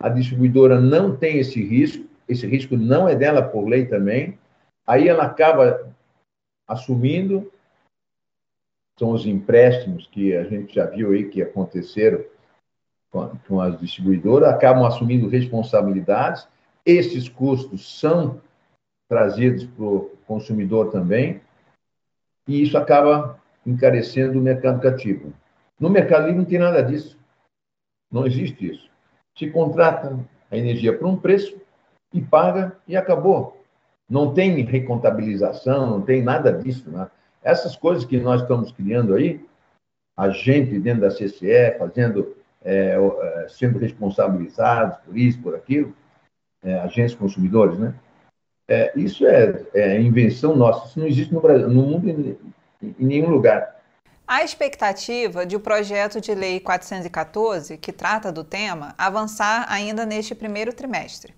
a 0.00 0.08
distribuidora 0.08 0.80
não 0.80 1.14
tem 1.14 1.40
esse 1.40 1.62
risco, 1.62 2.08
esse 2.26 2.46
risco 2.46 2.74
não 2.74 3.06
é 3.06 3.14
dela 3.14 3.42
por 3.42 3.68
lei 3.68 3.84
também, 3.84 4.38
aí 4.86 5.08
ela 5.08 5.24
acaba 5.24 5.92
assumindo 6.66 7.52
são 8.98 9.10
os 9.10 9.26
empréstimos 9.26 10.06
que 10.06 10.34
a 10.34 10.44
gente 10.44 10.74
já 10.74 10.86
viu 10.86 11.12
aí 11.12 11.28
que 11.28 11.42
aconteceram 11.42 12.24
com, 13.46 13.60
as 13.60 13.78
distribuidoras, 13.80 14.48
acabam 14.48 14.84
assumindo 14.84 15.28
responsabilidades. 15.28 16.46
Esses 16.84 17.28
custos 17.28 17.98
são 17.98 18.40
trazidos 19.08 19.64
para 19.64 19.84
o 19.84 20.10
consumidor 20.26 20.90
também, 20.90 21.40
e 22.48 22.62
isso 22.62 22.76
acaba 22.76 23.38
encarecendo 23.64 24.38
o 24.38 24.42
mercado 24.42 24.80
cativo. 24.80 25.32
No 25.78 25.90
mercado 25.90 26.26
livre 26.26 26.38
não 26.38 26.44
tem 26.44 26.58
nada 26.58 26.82
disso. 26.82 27.18
Não 28.10 28.26
existe 28.26 28.70
isso. 28.70 28.90
Se 29.36 29.50
contrata 29.50 30.18
a 30.50 30.56
energia 30.56 30.96
por 30.96 31.06
um 31.06 31.16
preço 31.16 31.60
e 32.12 32.20
paga 32.20 32.76
e 32.86 32.96
acabou. 32.96 33.60
Não 34.08 34.32
tem 34.32 34.62
recontabilização, 34.62 35.86
não 35.90 36.02
tem 36.02 36.22
nada 36.22 36.52
disso. 36.52 36.90
Né? 36.90 37.10
Essas 37.46 37.76
coisas 37.76 38.04
que 38.04 38.18
nós 38.18 38.42
estamos 38.42 38.72
criando 38.72 39.14
aí, 39.14 39.40
a 40.16 40.30
gente 40.30 40.80
dentro 40.80 41.02
da 41.02 41.10
CCE, 41.10 41.78
fazendo, 41.78 42.36
é, 42.64 42.96
é, 42.96 43.48
sendo 43.48 43.78
responsabilizados 43.78 44.98
por 45.04 45.16
isso, 45.16 45.40
por 45.40 45.54
aquilo, 45.54 45.94
é, 46.64 46.74
agentes 46.80 47.14
consumidores, 47.14 47.78
né? 47.78 47.94
É, 48.68 48.92
isso 48.98 49.24
é, 49.24 49.64
é, 49.74 50.00
invenção 50.00 50.56
nossa, 50.56 50.88
isso 50.88 50.98
não 50.98 51.06
existe 51.06 51.32
no, 51.32 51.40
Brasil, 51.40 51.68
no 51.68 51.82
mundo 51.82 52.10
em, 52.10 52.36
em 52.82 53.06
nenhum 53.06 53.30
lugar. 53.30 53.76
A 54.26 54.42
expectativa 54.42 55.46
de 55.46 55.54
o 55.54 55.60
projeto 55.60 56.20
de 56.20 56.34
lei 56.34 56.58
414, 56.58 57.78
que 57.78 57.92
trata 57.92 58.32
do 58.32 58.42
tema, 58.42 58.92
avançar 58.98 59.66
ainda 59.68 60.04
neste 60.04 60.34
primeiro 60.34 60.72
trimestre. 60.72 61.32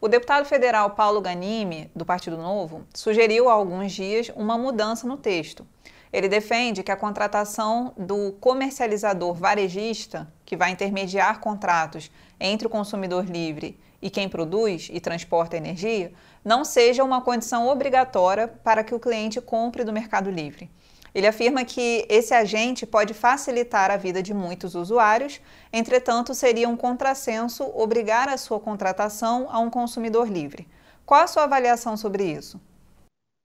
O 0.00 0.08
deputado 0.08 0.44
federal 0.44 0.90
Paulo 0.90 1.20
Ganimi, 1.20 1.90
do 1.94 2.04
Partido 2.04 2.36
Novo, 2.36 2.84
sugeriu 2.92 3.48
há 3.48 3.52
alguns 3.52 3.92
dias 3.92 4.30
uma 4.34 4.58
mudança 4.58 5.06
no 5.06 5.16
texto. 5.16 5.66
Ele 6.12 6.28
defende 6.28 6.82
que 6.82 6.92
a 6.92 6.96
contratação 6.96 7.92
do 7.96 8.32
comercializador 8.40 9.34
varejista, 9.34 10.32
que 10.44 10.56
vai 10.56 10.70
intermediar 10.70 11.40
contratos 11.40 12.10
entre 12.38 12.66
o 12.66 12.70
consumidor 12.70 13.24
livre 13.24 13.80
e 14.02 14.10
quem 14.10 14.28
produz 14.28 14.90
e 14.92 15.00
transporta 15.00 15.56
energia, 15.56 16.12
não 16.44 16.64
seja 16.64 17.02
uma 17.02 17.20
condição 17.20 17.68
obrigatória 17.68 18.48
para 18.48 18.84
que 18.84 18.94
o 18.94 19.00
cliente 19.00 19.40
compre 19.40 19.82
do 19.82 19.92
Mercado 19.92 20.30
Livre. 20.30 20.70
Ele 21.14 21.26
afirma 21.28 21.64
que 21.64 22.04
esse 22.10 22.34
agente 22.34 22.84
pode 22.84 23.14
facilitar 23.14 23.90
a 23.90 23.96
vida 23.96 24.20
de 24.20 24.34
muitos 24.34 24.74
usuários, 24.74 25.40
entretanto, 25.72 26.34
seria 26.34 26.68
um 26.68 26.76
contrassenso 26.76 27.64
obrigar 27.74 28.28
a 28.28 28.36
sua 28.36 28.58
contratação 28.58 29.46
a 29.48 29.60
um 29.60 29.70
consumidor 29.70 30.28
livre. 30.28 30.66
Qual 31.06 31.20
a 31.20 31.26
sua 31.26 31.44
avaliação 31.44 31.96
sobre 31.96 32.24
isso? 32.24 32.60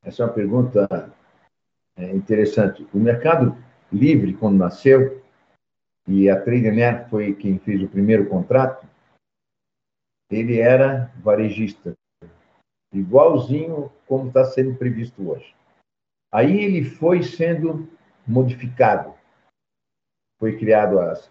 Essa 0.04 0.24
é 0.24 0.26
uma 0.26 0.34
pergunta 0.34 1.14
é, 1.96 2.12
interessante. 2.16 2.88
O 2.94 2.98
mercado 2.98 3.56
livre, 3.92 4.34
quando 4.34 4.58
nasceu, 4.58 5.22
e 6.08 6.28
a 6.28 6.42
Tradener 6.42 7.08
foi 7.10 7.36
quem 7.36 7.60
fez 7.60 7.84
o 7.84 7.88
primeiro 7.88 8.28
contrato, 8.28 8.88
ele 10.32 10.60
era 10.60 11.12
varejista, 11.18 11.94
igualzinho 12.92 13.92
como 14.08 14.30
está 14.30 14.46
sendo 14.46 14.76
previsto 14.76 15.30
hoje. 15.30 15.54
Aí 16.32 16.64
ele 16.64 16.84
foi 16.84 17.24
sendo 17.24 17.90
modificado. 18.28 19.14
Foi 20.40 20.58
criado 20.58 21.00
as, 21.00 21.30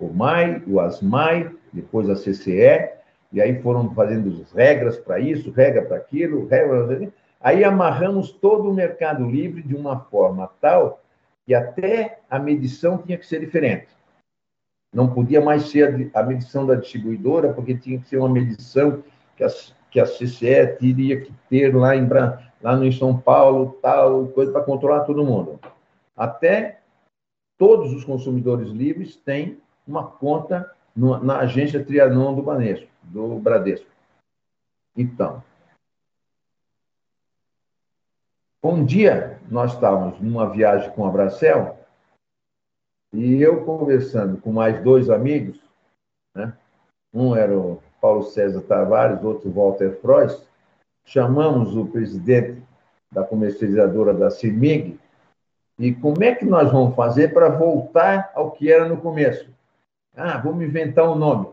o 0.00 0.08
MAI, 0.08 0.62
o 0.66 0.80
ASMAI, 0.80 1.54
depois 1.72 2.08
a 2.08 2.14
CCE, 2.14 2.90
e 3.32 3.40
aí 3.40 3.60
foram 3.62 3.94
fazendo 3.94 4.42
as 4.42 4.52
regras 4.52 4.96
para 4.96 5.20
isso, 5.20 5.50
regra 5.50 5.84
para 5.84 5.96
aquilo, 5.96 6.46
regra. 6.46 7.12
Aí 7.40 7.62
amarramos 7.62 8.32
todo 8.32 8.70
o 8.70 8.74
mercado 8.74 9.28
livre 9.28 9.62
de 9.62 9.74
uma 9.76 10.00
forma 10.00 10.50
tal 10.60 11.02
que 11.44 11.54
até 11.54 12.20
a 12.28 12.38
medição 12.38 12.98
tinha 12.98 13.16
que 13.16 13.26
ser 13.26 13.40
diferente. 13.40 13.88
Não 14.92 15.12
podia 15.12 15.40
mais 15.40 15.68
ser 15.68 16.10
a 16.14 16.22
medição 16.22 16.66
da 16.66 16.74
distribuidora, 16.74 17.52
porque 17.52 17.76
tinha 17.76 18.00
que 18.00 18.08
ser 18.08 18.16
uma 18.16 18.28
medição 18.28 19.04
que 19.36 19.44
a, 19.44 19.48
que 19.90 20.00
a 20.00 20.04
CCE 20.04 20.76
teria 20.78 21.20
que 21.20 21.32
ter 21.48 21.76
lá 21.76 21.94
em, 21.94 22.08
lá 22.62 22.76
no 22.76 22.90
São 22.92 23.18
Paulo, 23.18 23.78
tal, 23.82 24.28
coisa 24.28 24.52
para 24.52 24.64
controlar 24.64 25.04
todo 25.04 25.24
mundo. 25.24 25.60
Até 26.16 26.80
todos 27.58 27.92
os 27.92 28.04
consumidores 28.04 28.68
livres 28.68 29.16
têm 29.16 29.60
uma 29.86 30.06
conta 30.06 30.70
na 30.94 31.40
agência 31.40 31.84
Trianon 31.84 32.34
do 32.34 32.42
Banesco, 32.42 32.88
do 33.02 33.38
Bradesco. 33.38 33.86
Então, 34.96 35.42
um 38.62 38.84
dia 38.84 39.38
nós 39.48 39.74
estávamos 39.74 40.18
numa 40.20 40.48
viagem 40.50 40.90
com 40.90 41.06
a 41.06 41.10
Bracel 41.10 41.78
e 43.12 43.40
eu 43.40 43.64
conversando 43.64 44.38
com 44.38 44.52
mais 44.52 44.82
dois 44.82 45.08
amigos, 45.10 45.60
né? 46.34 46.56
um 47.12 47.36
era 47.36 47.56
o 47.56 47.82
Paulo 48.00 48.24
César 48.24 48.62
Tavares, 48.62 49.22
outro 49.22 49.50
Walter 49.50 50.00
Frois, 50.00 50.45
chamamos 51.06 51.74
o 51.76 51.86
presidente 51.86 52.62
da 53.10 53.22
comercializadora 53.22 54.12
da 54.12 54.30
CIMIG 54.30 54.98
e 55.78 55.94
como 55.94 56.22
é 56.22 56.34
que 56.34 56.44
nós 56.44 56.70
vamos 56.70 56.94
fazer 56.94 57.32
para 57.32 57.48
voltar 57.48 58.30
ao 58.34 58.50
que 58.50 58.70
era 58.70 58.88
no 58.88 58.96
começo? 58.96 59.48
Ah, 60.14 60.36
vamos 60.38 60.64
inventar 60.64 61.08
um 61.08 61.14
nome. 61.14 61.48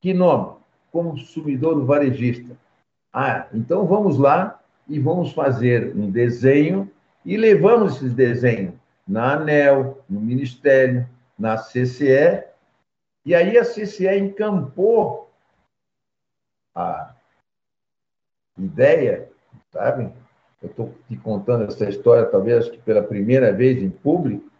Que 0.00 0.12
nome? 0.12 0.56
Consumidor 0.92 1.84
varejista. 1.84 2.56
Ah, 3.12 3.46
então 3.52 3.86
vamos 3.86 4.18
lá 4.18 4.60
e 4.88 4.98
vamos 4.98 5.32
fazer 5.32 5.96
um 5.96 6.10
desenho 6.10 6.90
e 7.24 7.36
levamos 7.36 7.96
esse 7.96 8.10
desenho 8.10 8.78
na 9.06 9.34
ANEL, 9.34 10.02
no 10.08 10.20
Ministério, 10.20 11.08
na 11.38 11.56
CCE, 11.56 12.44
e 13.24 13.34
aí 13.34 13.56
a 13.56 13.64
CCE 13.64 14.18
encampou 14.18 15.30
a 16.74 17.13
ideia, 18.58 19.28
sabe? 19.72 20.12
Eu 20.62 20.70
estou 20.70 20.94
te 21.08 21.16
contando 21.16 21.64
essa 21.64 21.88
história, 21.88 22.26
talvez 22.26 22.68
pela 22.68 23.02
primeira 23.02 23.52
vez 23.52 23.82
em 23.82 23.90
público, 23.90 24.50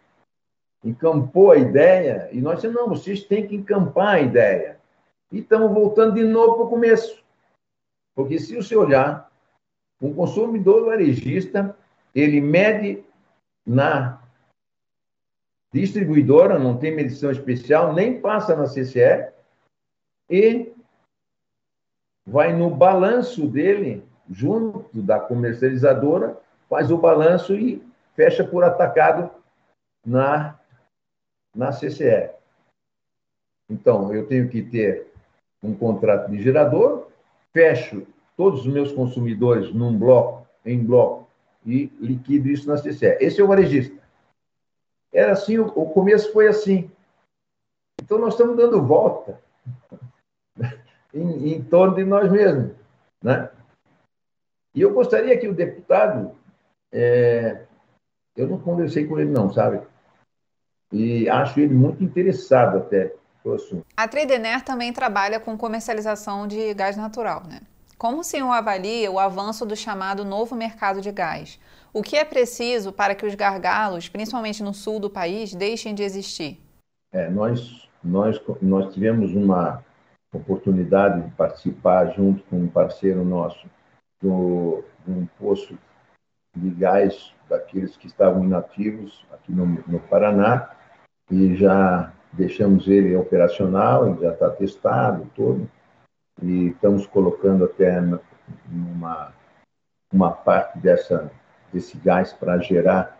encampou 0.83 1.51
a 1.51 1.57
ideia, 1.57 2.29
e 2.31 2.39
nós 2.39 2.55
dissemos, 2.55 2.75
não, 2.75 2.89
vocês 2.89 3.23
têm 3.23 3.47
que 3.47 3.55
encampar 3.55 4.15
a 4.15 4.21
ideia. 4.21 4.79
E 5.31 5.39
estamos 5.39 5.73
voltando 5.73 6.13
de 6.13 6.23
novo 6.23 6.55
para 6.55 6.65
o 6.65 6.69
começo. 6.69 7.23
Porque 8.13 8.37
se 8.37 8.55
você 8.55 8.75
olhar, 8.75 9.31
um 9.99 10.13
consumidor 10.13 10.85
varejista, 10.85 11.75
ele 12.13 12.39
mede 12.39 13.03
na 13.65 14.21
distribuidora, 15.73 16.59
não 16.59 16.77
tem 16.77 16.95
medição 16.95 17.31
especial, 17.31 17.93
nem 17.93 18.21
passa 18.21 18.55
na 18.55 18.65
CCE, 18.65 19.27
e 20.29 20.74
vai 22.25 22.53
no 22.53 22.69
balanço 22.69 23.47
dele, 23.47 24.03
junto 24.29 25.01
da 25.01 25.19
comercializadora, 25.19 26.37
faz 26.67 26.91
o 26.91 26.97
balanço 26.97 27.53
e 27.53 27.81
fecha 28.15 28.43
por 28.43 28.63
atacado 28.63 29.29
na, 30.05 30.59
na 31.53 31.71
CCE. 31.71 32.31
Então, 33.69 34.13
eu 34.13 34.27
tenho 34.27 34.49
que 34.49 34.61
ter 34.61 35.11
um 35.61 35.75
contrato 35.75 36.29
de 36.31 36.41
gerador, 36.41 37.07
fecho 37.53 38.05
todos 38.35 38.61
os 38.61 38.67
meus 38.67 38.91
consumidores 38.91 39.73
num 39.73 39.97
bloco, 39.97 40.47
em 40.65 40.83
bloco, 40.83 41.27
e 41.65 41.91
liquido 41.99 42.47
isso 42.47 42.67
na 42.67 42.75
CCE. 42.75 43.17
Esse 43.19 43.41
é 43.41 43.43
o 43.43 43.47
varejista. 43.47 43.95
Era 45.11 45.31
assim, 45.31 45.57
o, 45.57 45.85
começo 45.85 46.31
foi 46.33 46.47
assim. 46.47 46.91
Então, 48.01 48.19
nós 48.19 48.33
estamos 48.33 48.57
dando 48.57 48.83
volta 48.83 49.41
em, 51.15 51.53
em 51.53 51.63
torno 51.63 51.95
de 51.95 52.03
nós 52.03 52.29
mesmos. 52.29 52.71
Né? 53.23 53.49
E 54.75 54.81
eu 54.81 54.93
gostaria 54.93 55.37
que 55.39 55.47
o 55.47 55.53
deputado, 55.53 56.35
é, 56.91 57.63
eu 58.35 58.47
não 58.47 58.59
conversei 58.59 59.05
com 59.07 59.17
ele 59.17 59.31
não, 59.31 59.51
sabe? 59.51 59.81
E 60.91 61.27
acho 61.29 61.59
ele 61.59 61.73
muito 61.73 62.03
interessado 62.03 62.77
até 62.77 63.13
no 63.43 63.53
assunto. 63.53 63.85
A 63.95 64.07
Tradener 64.07 64.63
também 64.63 64.91
trabalha 64.91 65.39
com 65.39 65.57
comercialização 65.57 66.45
de 66.45 66.73
gás 66.73 66.97
natural, 66.97 67.43
né? 67.47 67.61
Como 67.97 68.19
o 68.19 68.23
senhor 68.23 68.51
avalia 68.51 69.09
o 69.09 69.17
avanço 69.17 69.65
do 69.65 69.75
chamado 69.75 70.25
novo 70.25 70.53
mercado 70.53 70.99
de 70.99 71.11
gás? 71.11 71.57
O 71.93 72.03
que 72.03 72.17
é 72.17 72.25
preciso 72.25 72.91
para 72.91 73.15
que 73.15 73.25
os 73.25 73.33
gargalos, 73.35 74.09
principalmente 74.09 74.61
no 74.61 74.73
sul 74.73 74.99
do 74.99 75.09
país, 75.09 75.55
deixem 75.55 75.95
de 75.95 76.03
existir? 76.03 76.61
É, 77.13 77.29
nós, 77.29 77.87
nós, 78.03 78.37
nós 78.61 78.93
tivemos 78.93 79.33
uma 79.33 79.81
oportunidade 80.35 81.21
de 81.21 81.31
participar 81.31 82.07
junto 82.11 82.43
com 82.45 82.57
um 82.57 82.67
parceiro 82.67 83.23
nosso 83.23 83.67
do, 84.21 84.83
de 85.05 85.11
um 85.11 85.25
poço 85.39 85.77
de 86.55 86.69
gás 86.71 87.33
daqueles 87.49 87.97
que 87.97 88.07
estavam 88.07 88.43
inativos 88.43 89.25
aqui 89.31 89.51
no, 89.51 89.65
no 89.87 89.99
Paraná 89.99 90.69
e 91.29 91.55
já 91.55 92.13
deixamos 92.33 92.87
ele 92.87 93.15
operacional, 93.15 94.07
ele 94.07 94.21
já 94.21 94.31
está 94.31 94.49
testado 94.49 95.29
todo 95.35 95.69
e 96.41 96.67
estamos 96.67 97.05
colocando 97.07 97.65
até 97.65 97.99
uma, 98.69 99.33
uma 100.13 100.31
parte 100.31 100.79
dessa, 100.79 101.31
desse 101.71 101.97
gás 101.97 102.33
para 102.33 102.57
gerar 102.59 103.17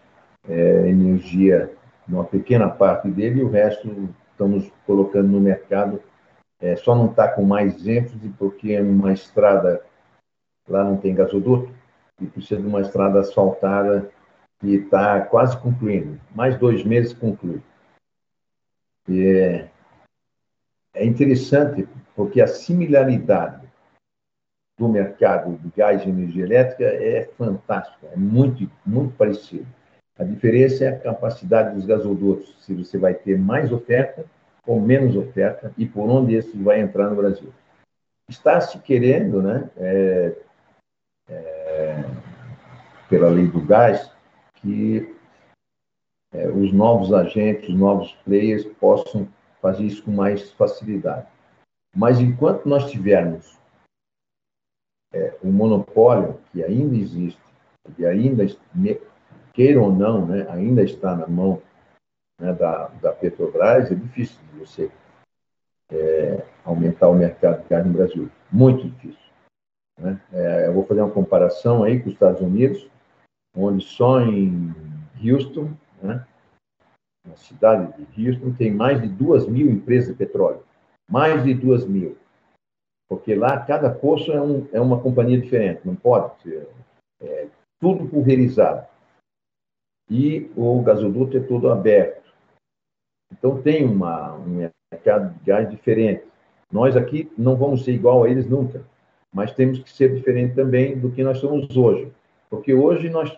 é, 0.48 0.88
energia 0.88 1.74
numa 2.08 2.24
pequena 2.24 2.70
parte 2.70 3.10
dele 3.10 3.40
e 3.40 3.44
o 3.44 3.50
resto 3.50 4.10
estamos 4.32 4.72
colocando 4.86 5.30
no 5.30 5.40
mercado. 5.40 6.02
É, 6.66 6.76
só 6.76 6.96
não 6.96 7.12
está 7.12 7.28
com 7.28 7.44
mais 7.44 7.86
ênfase 7.86 8.28
porque 8.40 8.74
é 8.74 8.82
uma 8.82 9.14
estrada, 9.14 9.86
lá 10.68 10.84
não 10.84 10.98
tem 10.98 11.14
gasoduto, 11.14 11.72
e 12.20 12.26
precisa 12.26 12.60
de 12.60 12.66
uma 12.66 12.82
estrada 12.82 13.20
asfaltada 13.20 14.10
que 14.60 14.74
está 14.74 15.22
quase 15.22 15.56
concluindo. 15.62 16.20
Mais 16.34 16.58
dois 16.58 16.84
meses 16.84 17.14
conclui. 17.14 17.62
É, 19.08 19.68
é 20.96 21.06
interessante 21.06 21.88
porque 22.16 22.42
a 22.42 22.48
similaridade 22.48 23.64
do 24.80 24.90
mercado 24.90 25.60
de 25.60 25.70
gás 25.70 26.04
e 26.04 26.10
energia 26.10 26.46
elétrica 26.46 26.84
é 26.84 27.26
fantástica, 27.38 28.08
é 28.08 28.18
muito, 28.18 28.68
muito 28.84 29.16
parecido. 29.16 29.68
A 30.18 30.24
diferença 30.24 30.86
é 30.86 30.88
a 30.88 31.00
capacidade 31.00 31.76
dos 31.76 31.86
gasodutos, 31.86 32.56
se 32.66 32.74
você 32.74 32.98
vai 32.98 33.14
ter 33.14 33.38
mais 33.38 33.72
oferta 33.72 34.26
ou 34.66 34.82
menos 34.82 35.16
oferta 35.16 35.74
e 35.78 35.86
por 35.86 36.10
onde 36.10 36.36
esse 36.36 36.58
vai 36.58 36.82
entrar 36.82 37.10
no 37.10 37.16
Brasil. 37.16 37.54
Está 38.30 38.60
se 38.60 38.80
querendo, 38.80 39.42
né, 39.42 39.70
é, 39.78 40.36
é, 41.30 42.04
pela 43.10 43.30
lei 43.30 43.48
do 43.48 43.62
gás, 43.62 44.12
que 44.56 45.16
é, 46.34 46.48
os 46.50 46.74
novos 46.74 47.14
agentes, 47.14 47.70
os 47.70 47.76
novos 47.76 48.14
players 48.26 48.66
possam 48.80 49.28
fazer 49.62 49.84
isso 49.84 50.04
com 50.04 50.12
mais 50.12 50.52
facilidade. 50.52 51.28
Mas 51.96 52.20
enquanto 52.20 52.68
nós 52.68 52.92
tivermos 52.92 53.58
é, 55.14 55.38
um 55.44 55.52
monopólio 55.52 56.40
que 56.52 56.64
ainda 56.64 56.96
existe, 56.96 57.40
e 57.98 58.06
ainda, 58.06 58.44
queira 59.54 59.80
ou 59.80 59.92
não, 59.92 60.26
né, 60.26 60.48
ainda 60.50 60.84
está 60.84 61.16
na 61.16 61.28
mão 61.28 61.62
né, 62.40 62.54
da, 62.54 62.88
da 63.02 63.12
Petrobras, 63.12 63.92
é 63.92 63.96
difícil 63.96 64.38
de 64.52 64.60
você 64.60 64.92
é, 65.92 66.46
aumentar 66.64 67.10
o 67.10 67.16
mercado 67.16 67.62
de 67.62 67.70
carne 67.70 67.90
no 67.90 67.98
Brasil. 67.98 68.30
Muito 68.52 68.88
difícil. 68.90 69.32
Né? 70.00 70.22
É, 70.34 70.68
eu 70.68 70.74
vou 70.74 70.86
fazer 70.86 71.02
uma 71.02 71.14
comparação 71.14 71.84
aí 71.84 72.00
com 72.00 72.08
os 72.08 72.14
Estados 72.14 72.42
Unidos, 72.42 72.90
onde 73.56 73.84
só 73.84 74.22
em 74.22 74.74
Houston, 75.24 75.72
né, 76.02 76.26
na 77.26 77.36
cidade 77.36 78.06
de 78.12 78.28
Houston, 78.28 78.54
tem 78.54 78.72
mais 78.72 79.02
de 79.02 79.08
duas 79.08 79.48
mil 79.48 79.70
empresas 79.70 80.10
de 80.10 80.16
petróleo 80.16 80.64
mais 81.10 81.44
de 81.44 81.54
duas 81.54 81.86
mil. 81.86 82.18
Porque 83.08 83.36
lá 83.36 83.64
cada 83.64 83.90
poço 83.90 84.32
é, 84.32 84.42
um, 84.42 84.68
é 84.74 84.82
uma 84.82 85.00
companhia 85.00 85.40
diferente, 85.40 85.86
não 85.86 85.96
pode 85.96 86.42
ser. 86.42 86.68
É, 87.22 87.48
tudo 87.80 88.08
pulverizado. 88.10 88.88
E 90.10 90.52
o 90.56 90.82
gasoduto 90.82 91.38
é 91.38 91.40
todo 91.40 91.72
aberto. 91.72 92.25
Então 93.32 93.62
tem 93.62 93.86
uma, 93.86 94.34
um 94.36 94.70
mercado 94.92 95.34
de 95.34 95.46
gás 95.46 95.70
diferente. 95.70 96.24
Nós 96.72 96.96
aqui 96.96 97.32
não 97.38 97.56
vamos 97.56 97.84
ser 97.84 97.94
igual 97.94 98.24
a 98.24 98.30
eles 98.30 98.48
nunca, 98.48 98.86
mas 99.34 99.54
temos 99.54 99.80
que 99.80 99.90
ser 99.90 100.14
diferente 100.14 100.56
também 100.56 100.98
do 100.98 101.12
que 101.12 101.24
nós 101.24 101.38
somos 101.40 101.76
hoje. 101.76 102.12
Porque 102.50 102.74
hoje 102.74 103.10
nós 103.10 103.38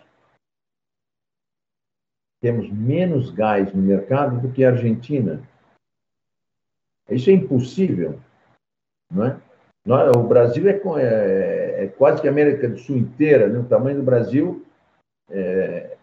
temos 2.40 2.70
menos 2.70 3.30
gás 3.30 3.72
no 3.72 3.82
mercado 3.82 4.40
do 4.40 4.52
que 4.52 4.64
a 4.64 4.70
Argentina, 4.70 5.42
isso 7.10 7.30
é 7.30 7.32
impossível, 7.32 8.20
não 9.10 9.26
é? 9.26 9.40
O 10.14 10.22
Brasil 10.22 10.68
é, 10.68 10.80
é, 11.00 11.84
é 11.84 11.86
quase 11.88 12.20
que 12.20 12.28
a 12.28 12.30
América 12.30 12.68
do 12.68 12.76
Sul 12.76 12.98
inteira, 12.98 13.48
né? 13.48 13.58
o 13.58 13.64
tamanho 13.64 13.96
do 13.96 14.02
Brasil 14.02 14.66
é, 15.30 15.96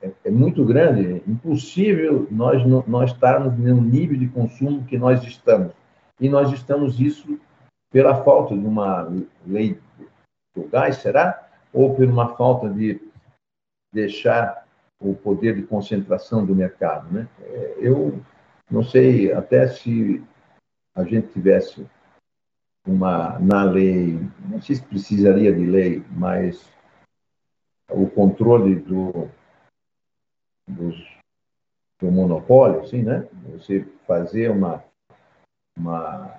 é, 0.00 0.12
é 0.24 0.30
muito 0.30 0.64
grande, 0.64 1.22
impossível 1.26 2.26
nós, 2.30 2.62
nós 2.86 3.12
estarmos 3.12 3.58
no 3.58 3.80
nível 3.80 4.18
de 4.18 4.28
consumo 4.28 4.84
que 4.84 4.98
nós 4.98 5.22
estamos. 5.24 5.72
E 6.20 6.28
nós 6.28 6.52
estamos 6.52 7.00
isso 7.00 7.38
pela 7.92 8.22
falta 8.22 8.56
de 8.56 8.66
uma 8.66 9.10
lei 9.46 9.78
do 10.54 10.68
gás, 10.68 10.96
será? 10.96 11.48
Ou 11.72 11.94
por 11.94 12.04
uma 12.04 12.36
falta 12.36 12.68
de 12.68 13.00
deixar 13.92 14.66
o 15.00 15.14
poder 15.14 15.54
de 15.54 15.62
concentração 15.62 16.44
do 16.44 16.54
mercado, 16.54 17.12
né? 17.12 17.28
É, 17.40 17.76
eu 17.78 18.20
não 18.70 18.82
sei 18.82 19.32
até 19.32 19.66
se 19.68 20.22
a 20.94 21.04
gente 21.04 21.28
tivesse 21.28 21.86
uma 22.86 23.38
na 23.38 23.64
lei, 23.64 24.18
não 24.48 24.60
sei 24.60 24.76
se 24.76 24.82
precisaria 24.82 25.52
de 25.52 25.66
lei, 25.66 26.02
mas 26.10 26.70
o 27.90 28.08
controle 28.08 28.76
do, 28.76 29.28
dos, 30.68 30.96
do 32.00 32.10
monopólio, 32.10 32.80
assim, 32.80 33.02
né? 33.02 33.26
Você 33.52 33.86
fazer 34.06 34.50
uma, 34.50 34.82
uma 35.76 36.34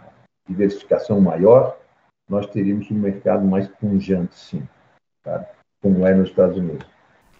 diversificação 0.47 1.19
maior, 1.21 1.77
nós 2.29 2.45
teríamos 2.47 2.89
um 2.91 2.95
mercado 2.95 3.45
mais 3.45 3.67
pungente, 3.67 4.35
sim, 4.35 4.67
tá? 5.23 5.45
como 5.81 6.05
é 6.05 6.13
nos 6.13 6.29
Estados 6.29 6.57
Unidos. 6.57 6.87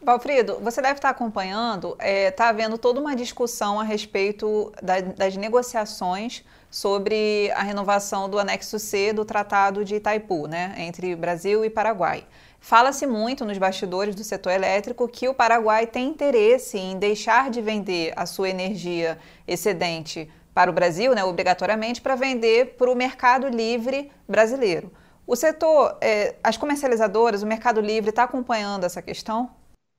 Valfrido, 0.02 0.60
você 0.62 0.82
deve 0.82 0.94
estar 0.94 1.10
acompanhando, 1.10 1.94
está 1.94 2.06
é, 2.06 2.32
tá 2.32 2.50
havendo 2.50 2.78
toda 2.78 3.00
uma 3.00 3.16
discussão 3.16 3.80
a 3.80 3.84
respeito 3.84 4.72
da, 4.82 5.02
das 5.02 5.36
negociações 5.36 6.46
sobre 6.70 7.52
a 7.56 7.64
renovação 7.64 8.30
do 8.30 8.38
anexo 8.38 8.78
C 8.78 9.12
do 9.12 9.26
Tratado 9.26 9.84
de 9.84 9.96
Itaipu, 9.96 10.48
né, 10.48 10.76
entre 10.78 11.16
Brasil 11.16 11.66
e 11.66 11.70
Paraguai. 11.70 12.26
Fala-se 12.60 13.08
muito 13.08 13.46
nos 13.46 13.58
bastidores 13.58 14.16
do 14.16 14.24
setor 14.24 14.52
elétrico 14.52 15.08
que 15.08 15.30
o 15.30 15.34
Paraguai 15.34 15.88
tem 15.88 16.10
interesse 16.10 16.78
em 16.78 16.98
deixar 16.98 17.50
de 17.50 17.62
vender 17.62 18.14
a 18.16 18.26
sua 18.26 18.50
energia 18.50 19.18
excedente 19.48 20.30
para 20.54 20.72
o 20.72 20.74
Brasil, 20.74 21.14
né, 21.14 21.24
obrigatoriamente, 21.24 22.02
para 22.02 22.16
vender 22.16 22.76
para 22.78 22.92
o 22.92 22.96
mercado 22.96 23.48
livre 23.48 24.12
brasileiro. 24.28 24.92
O 25.26 25.36
setor, 25.36 25.98
é, 26.02 26.36
as 26.44 26.58
comercializadoras, 26.58 27.44
o 27.44 27.48
mercado 27.48 27.80
livre 27.80 28.10
está 28.10 28.24
acompanhando 28.24 28.86
essa 28.86 29.02
questão? 29.02 29.52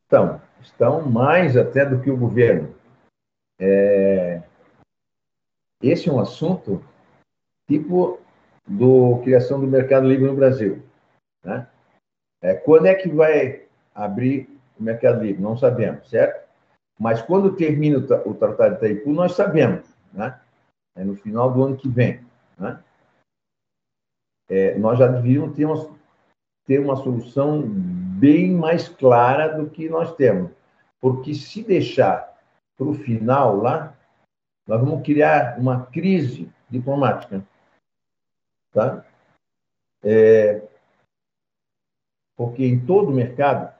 Estão, 0.04 0.40
estão 0.60 1.02
mais 1.02 1.56
até 1.56 1.84
do 1.84 2.00
que 2.00 2.10
o 2.10 2.16
governo. 2.16 2.74
É... 3.60 4.42
Esse 5.82 6.08
é 6.08 6.12
um 6.12 6.18
assunto 6.18 6.82
tipo 7.68 8.18
do 8.66 9.20
criação 9.22 9.60
do 9.60 9.66
mercado 9.66 10.08
livre 10.08 10.26
no 10.26 10.34
Brasil. 10.34 10.82
Né? 11.44 11.66
É, 12.40 12.54
quando 12.54 12.86
é 12.86 12.94
que 12.94 13.08
vai 13.08 13.64
abrir 13.94 14.48
o 14.78 14.82
Mercado 14.82 15.22
Livre? 15.22 15.42
Não 15.42 15.56
sabemos, 15.56 16.08
certo? 16.08 16.46
Mas 16.98 17.22
quando 17.22 17.54
termina 17.54 17.98
o 17.98 18.34
Tratado 18.34 18.78
de 18.78 18.86
Itaipu, 18.86 19.12
nós 19.12 19.32
sabemos, 19.32 19.86
né? 20.12 20.38
É 20.96 21.04
no 21.04 21.14
final 21.14 21.52
do 21.52 21.62
ano 21.64 21.76
que 21.76 21.88
vem, 21.88 22.24
né? 22.58 22.82
É, 24.48 24.76
nós 24.78 24.98
já 24.98 25.06
devíamos 25.06 25.54
ter 25.54 25.64
uma, 25.64 25.96
ter 26.66 26.80
uma 26.80 26.96
solução 26.96 27.62
bem 27.62 28.50
mais 28.50 28.88
clara 28.88 29.48
do 29.56 29.68
que 29.68 29.88
nós 29.88 30.14
temos. 30.16 30.50
Porque 31.00 31.34
se 31.34 31.62
deixar 31.62 32.36
para 32.76 32.86
o 32.86 32.94
final 32.94 33.56
lá, 33.56 33.94
nós 34.66 34.80
vamos 34.80 35.02
criar 35.02 35.58
uma 35.58 35.86
crise 35.86 36.50
diplomática. 36.68 37.44
Tá? 38.72 39.04
É, 40.02 40.62
porque 42.38 42.64
em 42.64 42.78
todo 42.78 43.08
o 43.08 43.14
mercado 43.14 43.74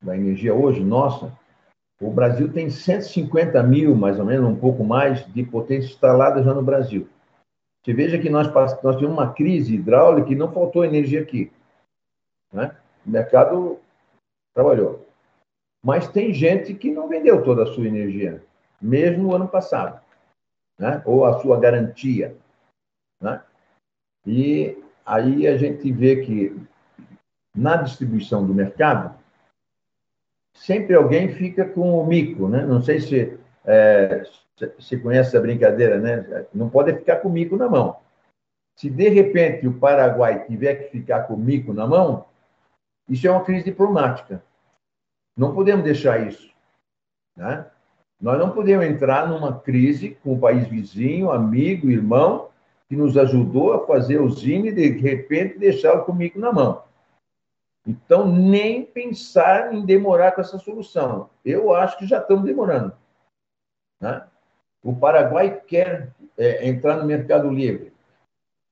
da 0.00 0.16
energia 0.16 0.54
hoje, 0.54 0.84
nossa, 0.84 1.36
o 2.00 2.12
Brasil 2.12 2.52
tem 2.52 2.70
150 2.70 3.60
mil, 3.64 3.96
mais 3.96 4.20
ou 4.20 4.24
menos, 4.24 4.48
um 4.48 4.56
pouco 4.56 4.84
mais, 4.84 5.26
de 5.32 5.42
potência 5.42 5.88
instalada 5.88 6.44
já 6.44 6.54
no 6.54 6.62
Brasil. 6.62 7.08
Você 7.82 7.92
veja 7.92 8.20
que 8.20 8.30
nós, 8.30 8.46
nós 8.54 8.96
tivemos 8.96 9.18
uma 9.18 9.32
crise 9.32 9.74
hidráulica 9.74 10.32
e 10.32 10.36
não 10.36 10.52
faltou 10.52 10.84
energia 10.84 11.20
aqui. 11.20 11.52
Né? 12.52 12.76
O 13.04 13.10
mercado 13.10 13.80
trabalhou. 14.54 15.04
Mas 15.84 16.06
tem 16.06 16.32
gente 16.32 16.74
que 16.74 16.92
não 16.92 17.08
vendeu 17.08 17.42
toda 17.42 17.64
a 17.64 17.74
sua 17.74 17.88
energia, 17.88 18.44
mesmo 18.80 19.24
no 19.24 19.34
ano 19.34 19.48
passado, 19.48 20.00
né? 20.78 21.02
ou 21.04 21.24
a 21.24 21.40
sua 21.40 21.58
garantia. 21.58 22.36
Né? 23.20 23.42
E 24.24 24.80
aí 25.04 25.48
a 25.48 25.56
gente 25.56 25.90
vê 25.90 26.24
que 26.24 26.56
na 27.54 27.76
distribuição 27.76 28.46
do 28.46 28.54
mercado, 28.54 29.14
sempre 30.54 30.94
alguém 30.94 31.34
fica 31.34 31.64
com 31.64 31.98
o 31.98 32.06
mico, 32.06 32.48
né? 32.48 32.64
Não 32.64 32.82
sei 32.82 33.00
se 33.00 33.38
é, 33.64 34.24
você 34.78 34.98
conhece 34.98 35.30
essa 35.30 35.40
brincadeira, 35.40 35.98
né? 35.98 36.46
Não 36.52 36.68
pode 36.68 36.92
ficar 36.94 37.16
com 37.16 37.28
o 37.28 37.32
mico 37.32 37.56
na 37.56 37.68
mão. 37.68 37.96
Se 38.76 38.88
de 38.88 39.08
repente 39.08 39.66
o 39.66 39.78
Paraguai 39.78 40.44
tiver 40.46 40.74
que 40.76 40.90
ficar 40.90 41.24
com 41.24 41.34
o 41.34 41.38
mico 41.38 41.72
na 41.72 41.86
mão, 41.86 42.24
isso 43.08 43.26
é 43.26 43.30
uma 43.30 43.44
crise 43.44 43.64
diplomática. 43.64 44.42
Não 45.36 45.54
podemos 45.54 45.84
deixar 45.84 46.26
isso. 46.26 46.50
Né? 47.36 47.66
Nós 48.20 48.38
não 48.38 48.50
podemos 48.50 48.86
entrar 48.86 49.28
numa 49.28 49.60
crise 49.60 50.16
com 50.22 50.34
o 50.34 50.38
país 50.38 50.66
vizinho, 50.66 51.30
amigo, 51.30 51.90
irmão, 51.90 52.48
que 52.88 52.96
nos 52.96 53.16
ajudou 53.16 53.72
a 53.72 53.86
fazer 53.86 54.20
o 54.20 54.30
Zine 54.30 54.68
e 54.68 54.72
de 54.72 54.88
repente 55.00 55.58
deixar 55.58 56.08
o 56.08 56.14
mico 56.14 56.38
na 56.38 56.52
mão. 56.52 56.82
Então, 57.86 58.30
nem 58.30 58.84
pensar 58.84 59.74
em 59.74 59.84
demorar 59.84 60.32
com 60.32 60.40
essa 60.40 60.58
solução. 60.58 61.28
Eu 61.44 61.74
acho 61.74 61.98
que 61.98 62.06
já 62.06 62.18
estamos 62.18 62.44
demorando. 62.44 62.92
Né? 64.00 64.24
O 64.82 64.94
Paraguai 64.94 65.60
quer 65.66 66.12
é, 66.38 66.68
entrar 66.68 66.96
no 66.96 67.04
mercado 67.04 67.50
livre. 67.50 67.92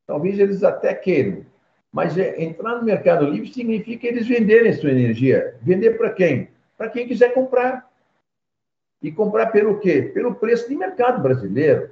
Talvez 0.06 0.38
eles 0.38 0.62
até 0.62 0.94
queiram, 0.94 1.44
mas 1.92 2.16
é, 2.16 2.40
entrar 2.42 2.76
no 2.76 2.84
mercado 2.84 3.24
livre 3.26 3.52
significa 3.52 4.06
eles 4.06 4.26
venderem 4.26 4.72
sua 4.72 4.90
energia. 4.90 5.56
Vender 5.60 5.98
para 5.98 6.12
quem? 6.12 6.48
Para 6.76 6.88
quem 6.88 7.06
quiser 7.06 7.34
comprar. 7.34 7.90
E 9.02 9.10
comprar 9.10 9.46
pelo 9.46 9.80
quê? 9.80 10.02
Pelo 10.02 10.34
preço 10.34 10.68
de 10.68 10.76
mercado 10.76 11.22
brasileiro. 11.22 11.90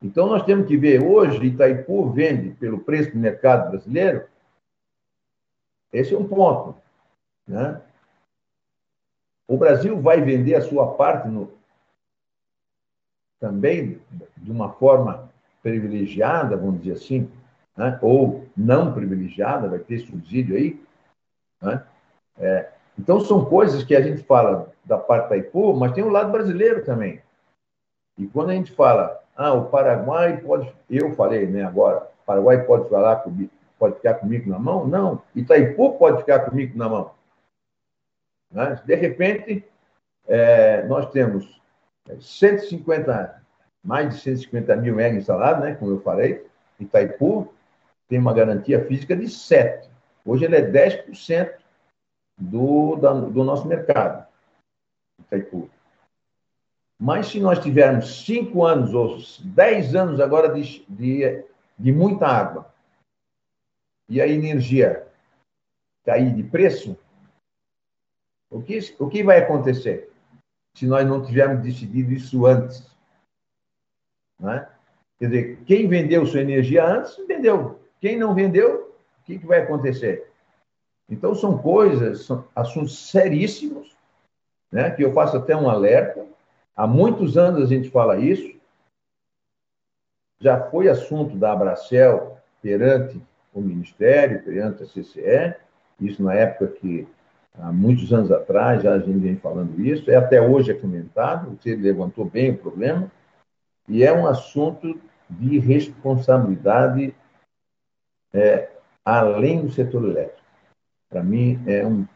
Então, 0.00 0.28
nós 0.28 0.44
temos 0.44 0.68
que 0.68 0.76
ver 0.76 1.02
hoje, 1.02 1.44
Itaipu 1.44 2.10
vende 2.10 2.50
pelo 2.50 2.78
preço 2.78 3.10
de 3.10 3.18
mercado 3.18 3.70
brasileiro 3.70 4.24
esse 5.98 6.14
é 6.14 6.18
um 6.18 6.26
ponto. 6.26 6.74
Né? 7.46 7.80
O 9.48 9.56
Brasil 9.56 10.00
vai 10.00 10.20
vender 10.20 10.54
a 10.54 10.60
sua 10.60 10.94
parte 10.94 11.28
no, 11.28 11.52
também 13.38 14.00
de 14.36 14.50
uma 14.50 14.72
forma 14.72 15.30
privilegiada, 15.62 16.56
vamos 16.56 16.82
dizer 16.82 16.92
assim, 16.92 17.30
né? 17.76 17.98
ou 18.02 18.46
não 18.56 18.92
privilegiada, 18.92 19.68
vai 19.68 19.78
ter 19.78 20.00
subsídio 20.00 20.56
aí. 20.56 20.80
Né? 21.62 21.86
É, 22.38 22.72
então, 22.98 23.20
são 23.20 23.44
coisas 23.44 23.84
que 23.84 23.94
a 23.94 24.00
gente 24.00 24.22
fala 24.22 24.72
da 24.84 24.98
parte 24.98 25.28
da 25.28 25.36
IPO, 25.36 25.74
mas 25.74 25.92
tem 25.92 26.04
o 26.04 26.08
lado 26.08 26.32
brasileiro 26.32 26.84
também. 26.84 27.20
E 28.18 28.26
quando 28.26 28.50
a 28.50 28.54
gente 28.54 28.72
fala, 28.72 29.22
ah, 29.36 29.52
o 29.52 29.66
Paraguai 29.66 30.38
pode. 30.38 30.72
Eu 30.88 31.14
falei, 31.14 31.46
né, 31.46 31.64
agora, 31.64 31.98
o 31.98 32.24
Paraguai 32.24 32.64
pode 32.64 32.88
falar 32.88 33.16
comigo, 33.16 33.50
pode 33.78 33.96
ficar 33.96 34.14
comigo 34.14 34.50
na 34.50 34.58
mão? 34.58 34.86
Não. 34.86 35.22
Itaipu 35.34 35.98
pode 35.98 36.18
ficar 36.18 36.40
comigo 36.40 36.76
na 36.76 36.88
mão. 36.88 37.14
Né? 38.50 38.80
De 38.84 38.94
repente, 38.94 39.64
é, 40.26 40.82
nós 40.84 41.10
temos 41.10 41.60
150, 42.20 43.42
mais 43.84 44.14
de 44.14 44.20
150 44.20 44.76
mil 44.76 44.94
mega 44.94 45.16
instalados, 45.16 45.64
né, 45.64 45.74
como 45.74 45.92
eu 45.92 46.00
falei. 46.00 46.46
Itaipu 46.78 47.52
tem 48.08 48.18
uma 48.18 48.34
garantia 48.34 48.84
física 48.84 49.16
de 49.16 49.28
7. 49.28 49.88
Hoje 50.24 50.44
ele 50.44 50.56
é 50.56 50.62
10% 50.62 51.54
do, 52.38 52.96
da, 52.96 53.12
do 53.12 53.44
nosso 53.44 53.66
mercado. 53.66 54.26
Itaipu. 55.20 55.70
Mas 56.98 57.28
se 57.28 57.40
nós 57.40 57.58
tivermos 57.58 58.24
5 58.24 58.64
anos 58.64 58.94
ou 58.94 59.18
10 59.40 59.94
anos 59.94 60.20
agora 60.20 60.48
de, 60.48 60.84
de, 60.88 61.44
de 61.78 61.92
muita 61.92 62.26
água, 62.26 62.72
e 64.08 64.20
a 64.20 64.26
energia 64.26 65.06
cair 66.04 66.34
de 66.34 66.42
preço, 66.42 66.96
o 68.50 68.62
que, 68.62 68.78
o 68.98 69.08
que 69.08 69.24
vai 69.24 69.38
acontecer 69.38 70.10
se 70.74 70.86
nós 70.86 71.06
não 71.06 71.24
tivermos 71.24 71.62
decidido 71.62 72.12
isso 72.12 72.46
antes? 72.46 72.86
Né? 74.38 74.68
Quer 75.18 75.26
dizer, 75.26 75.58
quem 75.64 75.88
vendeu 75.88 76.24
sua 76.26 76.40
energia 76.40 76.84
antes, 76.86 77.16
vendeu. 77.26 77.80
Quem 78.00 78.16
não 78.16 78.34
vendeu, 78.34 78.94
o 79.20 79.24
que, 79.24 79.38
que 79.38 79.46
vai 79.46 79.60
acontecer? 79.60 80.30
Então, 81.08 81.34
são 81.34 81.58
coisas, 81.58 82.24
são 82.24 82.46
assuntos 82.54 83.10
seríssimos, 83.10 83.96
né? 84.70 84.90
que 84.90 85.02
eu 85.02 85.12
faço 85.12 85.36
até 85.36 85.56
um 85.56 85.68
alerta. 85.68 86.24
Há 86.76 86.86
muitos 86.86 87.36
anos 87.36 87.62
a 87.62 87.66
gente 87.66 87.90
fala 87.90 88.18
isso. 88.18 88.54
Já 90.38 90.70
foi 90.70 90.88
assunto 90.88 91.36
da 91.36 91.52
Abracel 91.52 92.38
perante 92.60 93.20
o 93.60 93.62
Ministério, 93.62 94.42
perante 94.42 94.82
a 94.82 94.86
CCE, 94.86 95.54
isso 96.00 96.22
na 96.22 96.34
época 96.34 96.68
que, 96.68 97.06
há 97.58 97.72
muitos 97.72 98.12
anos 98.12 98.30
atrás, 98.30 98.82
já 98.82 98.92
a 98.94 98.98
gente 98.98 99.18
vem 99.18 99.36
falando 99.36 99.80
isso, 99.80 100.10
é 100.10 100.16
até 100.16 100.40
hoje 100.40 100.70
é 100.70 100.74
comentado, 100.74 101.56
você 101.56 101.74
levantou 101.74 102.24
bem 102.24 102.50
o 102.50 102.58
problema, 102.58 103.10
e 103.88 104.04
é 104.04 104.12
um 104.12 104.26
assunto 104.26 105.00
de 105.28 105.58
responsabilidade 105.58 107.14
é, 108.32 108.68
além 109.04 109.64
do 109.64 109.70
setor 109.70 110.04
elétrico. 110.04 110.44
Para 111.08 111.22
mim, 111.22 111.62
é 111.66 111.86
um. 111.86 112.06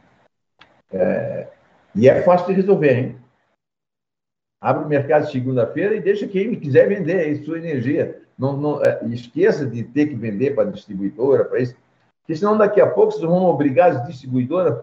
É, 0.93 1.49
e 1.95 2.09
é 2.09 2.23
fácil 2.23 2.49
de 2.49 2.55
resolver, 2.55 2.93
hein? 2.93 3.17
Abre 4.61 4.85
o 4.85 4.89
mercado 4.89 5.31
segunda-feira 5.31 5.95
e 5.95 6.01
deixa 6.01 6.29
quem 6.29 6.59
quiser 6.59 6.89
vender 6.89 7.43
sua 7.45 7.59
energia. 7.59 8.20
Não, 8.41 8.57
não 8.57 8.83
é, 8.83 9.05
esqueça 9.09 9.67
de 9.67 9.85
ter 9.85 10.07
que 10.07 10.15
vender 10.15 10.55
para 10.55 10.67
a 10.67 10.73
distribuidora, 10.73 11.45
para 11.45 11.61
isso. 11.61 11.77
Porque 12.23 12.35
senão 12.35 12.57
daqui 12.57 12.81
a 12.81 12.87
pouco 12.87 13.13
vocês 13.13 13.25
vão 13.25 13.45
obrigar 13.45 13.91
as 13.91 14.07
distribuidoras 14.07 14.83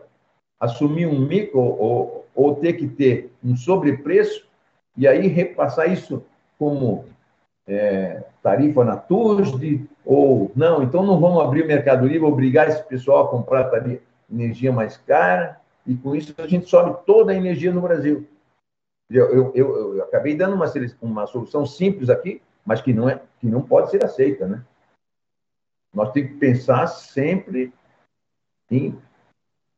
a 0.59 0.65
assumir 0.65 1.07
um 1.07 1.19
micro 1.19 1.59
ou, 1.59 2.27
ou 2.35 2.55
ter 2.55 2.73
que 2.73 2.87
ter 2.87 3.33
um 3.43 3.55
sobrepreço 3.55 4.45
e 4.95 5.07
aí 5.07 5.27
repassar 5.27 5.91
isso 5.91 6.23
como 6.59 7.05
é, 7.67 8.23
tarifa 8.43 8.83
na 8.85 8.95
TUSD, 8.95 9.87
ou 10.05 10.51
não, 10.55 10.83
então 10.83 11.03
não 11.03 11.19
vamos 11.19 11.41
abrir 11.43 11.63
o 11.63 11.67
Mercado 11.67 12.07
Livre, 12.07 12.27
obrigar 12.27 12.69
esse 12.69 12.83
pessoal 12.83 13.25
a 13.25 13.29
comprar 13.29 13.65
tarifa, 13.65 14.03
energia 14.31 14.71
mais 14.71 14.97
cara. 14.97 15.59
e 15.85 15.95
com 15.95 16.15
isso 16.15 16.33
a 16.37 16.47
gente 16.47 16.69
sobe 16.69 16.95
toda 17.07 17.31
a 17.31 17.35
energia 17.35 17.73
no 17.73 17.81
Brasil. 17.81 18.27
Eu, 19.09 19.29
eu, 19.31 19.51
eu, 19.55 19.95
eu 19.95 20.03
acabei 20.03 20.35
dando 20.35 20.53
uma, 20.53 20.71
uma 21.01 21.25
solução 21.25 21.65
simples 21.65 22.09
aqui, 22.09 22.41
mas 22.67 22.81
que 22.81 22.93
não, 22.93 23.09
é, 23.09 23.21
que 23.39 23.47
não 23.47 23.61
pode 23.61 23.89
ser 23.89 24.03
aceita. 24.03 24.45
Né? 24.45 24.61
Nós 25.93 26.11
temos 26.11 26.31
que 26.31 26.37
pensar 26.37 26.85
sempre 26.87 27.73
em, 28.69 28.93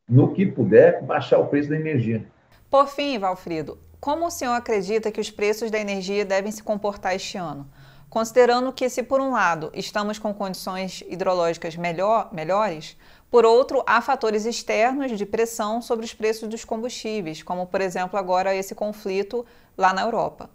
no 0.10 0.34
que 0.34 0.44
puder, 0.48 1.04
baixar 1.04 1.38
o 1.38 1.48
preço 1.48 1.70
da 1.70 1.76
energia. 1.76 2.26
Por 2.68 2.88
fim, 2.88 3.20
Valfrido, 3.20 3.78
como 4.00 4.26
o 4.26 4.32
senhor 4.32 4.54
acredita 4.54 5.12
que 5.12 5.22
os 5.22 5.30
preços 5.30 5.70
da 5.70 5.78
energia 5.78 6.26
devem 6.26 6.52
se 6.52 6.64
comportar 6.64 7.16
este 7.16 7.38
ano? 7.38 7.70
Considerando 8.10 8.74
que, 8.74 8.90
se 8.90 9.04
por 9.04 9.22
um 9.22 9.34
lado 9.34 9.70
estamos 9.76 10.18
com 10.18 10.34
condições 10.34 11.04
hidrológicas 11.08 11.76
melhor, 11.76 12.34
melhores, 12.34 12.98
por 13.30 13.46
outro, 13.46 13.84
há 13.86 14.02
fatores 14.02 14.46
externos 14.46 15.16
de 15.16 15.26
pressão 15.28 15.80
sobre 15.80 16.06
os 16.06 16.14
preços 16.16 16.50
dos 16.50 16.66
combustíveis, 16.66 17.44
como, 17.44 17.68
por 17.68 17.82
exemplo, 17.82 18.18
agora 18.18 18.56
esse 18.56 18.74
conflito 18.74 19.46
lá 19.78 19.94
na 19.94 20.02
Europa. 20.02 20.50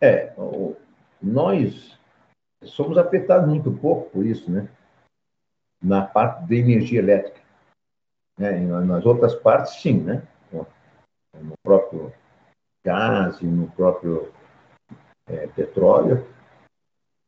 É, 0.00 0.32
nós 1.24 1.98
somos 2.62 2.98
afetados 2.98 3.48
muito 3.48 3.72
pouco 3.72 4.10
por 4.10 4.26
isso, 4.26 4.50
né? 4.50 4.68
Na 5.82 6.02
parte 6.02 6.46
da 6.46 6.54
energia 6.54 7.00
elétrica. 7.00 7.40
Né? 8.38 8.60
Nas 8.60 9.04
outras 9.06 9.34
partes, 9.34 9.80
sim, 9.80 10.00
né? 10.00 10.26
No 10.52 11.54
próprio 11.62 12.12
gás 12.84 13.40
no 13.40 13.70
próprio 13.72 14.30
é, 15.26 15.46
petróleo, 15.48 16.26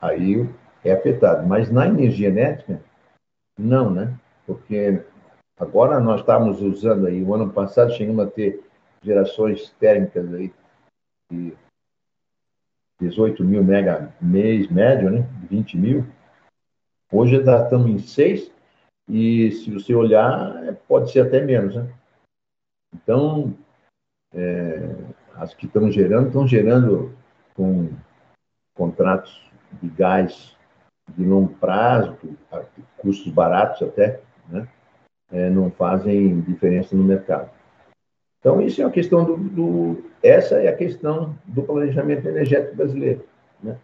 aí 0.01 0.49
é 0.85 0.93
afetado. 0.93 1.47
Mas 1.47 1.71
na 1.71 1.87
energia 1.87 2.29
elétrica, 2.29 2.83
não, 3.59 3.91
né? 3.91 4.19
porque 4.47 5.05
agora 5.59 5.99
nós 5.99 6.21
estamos 6.21 6.61
usando 6.61 7.07
aí, 7.07 7.23
o 7.23 7.35
ano 7.35 7.53
passado 7.53 7.93
chegamos 7.93 8.27
a 8.27 8.31
ter 8.31 8.63
gerações 9.03 9.71
térmicas 9.79 10.33
aí 10.33 10.55
de 11.31 11.57
18 13.01 13.45
mil 13.45 13.63
mega 13.63 14.13
mês 14.21 14.69
médio, 14.69 15.11
né? 15.11 15.29
20 15.51 15.77
mil. 15.77 16.07
Hoje 17.13 17.43
já 17.45 17.63
estamos 17.63 17.91
em 17.91 17.99
6 17.99 18.51
e 19.09 19.53
se 19.53 19.71
você 19.71 19.95
olhar, 19.95 20.75
pode 20.89 21.13
ser 21.13 21.21
até 21.21 21.41
menos, 21.41 21.77
né? 21.77 21.89
Então, 22.95 23.55
é, 24.35 24.95
as 25.35 25.55
que 25.55 25.67
estão 25.67 25.91
gerando, 25.91 26.29
estão 26.29 26.47
gerando 26.47 27.15
com 27.55 27.91
contratos 28.75 29.41
de 29.81 29.89
gás 29.89 30.57
de 31.15 31.25
longo 31.25 31.55
prazo, 31.55 32.19
custos 32.99 33.33
baratos 33.33 33.83
até, 33.83 34.21
né? 34.49 34.69
É, 35.31 35.51
não 35.51 35.71
fazem 35.71 36.41
diferença 36.41 36.97
no 36.97 37.05
mercado. 37.05 37.51
Então, 38.47 38.63
isso 38.63 38.81
é 38.81 38.85
uma 38.85 38.93
questão 38.93 39.25
do, 39.25 39.37
do 39.37 40.05
essa 40.23 40.63
é 40.63 40.69
a 40.69 40.77
questão 40.77 41.37
do 41.47 41.65
planejamento 41.65 42.29
energético 42.29 42.77
brasileiro, 42.77 43.27
né? 43.61 43.77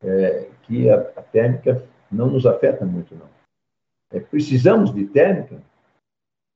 É, 0.00 0.48
que 0.62 0.88
a, 0.88 1.00
a, 1.00 1.22
térmica 1.22 1.84
não 2.08 2.28
nos 2.28 2.46
afeta 2.46 2.86
muito, 2.86 3.16
não. 3.16 3.28
É, 4.12 4.20
precisamos 4.20 4.94
de 4.94 5.08
térmica, 5.08 5.60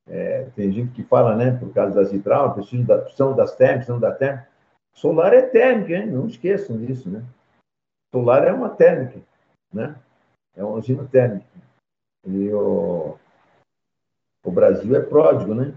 é, 0.09 0.45
tem 0.55 0.71
gente 0.71 0.93
que 0.93 1.03
fala, 1.03 1.35
né, 1.35 1.59
por 1.59 1.75
causa 1.75 1.97
das 1.97 2.13
hidráulicas, 2.13 2.69
precisam 2.69 2.87
da, 2.87 3.09
são 3.09 3.35
das 3.35 3.57
térmicas, 3.57 3.87
são 3.87 3.99
da 3.99 4.13
térmica. 4.13 4.49
Solar 4.95 5.35
é 5.35 5.43
térmica, 5.43 5.93
hein? 5.93 6.07
não 6.07 6.29
esqueçam 6.29 6.79
disso, 6.79 7.11
né? 7.11 7.21
Solar 8.15 8.47
é 8.47 8.53
uma 8.53 8.71
térmica, 8.71 9.19
né? 9.73 9.97
É 10.55 10.63
uma 10.63 10.77
usina 10.77 11.05
térmica. 11.05 11.45
E 12.29 12.49
o, 12.53 13.19
o 14.45 14.51
Brasil 14.53 14.95
é 14.95 15.01
pródigo, 15.01 15.53
né? 15.53 15.75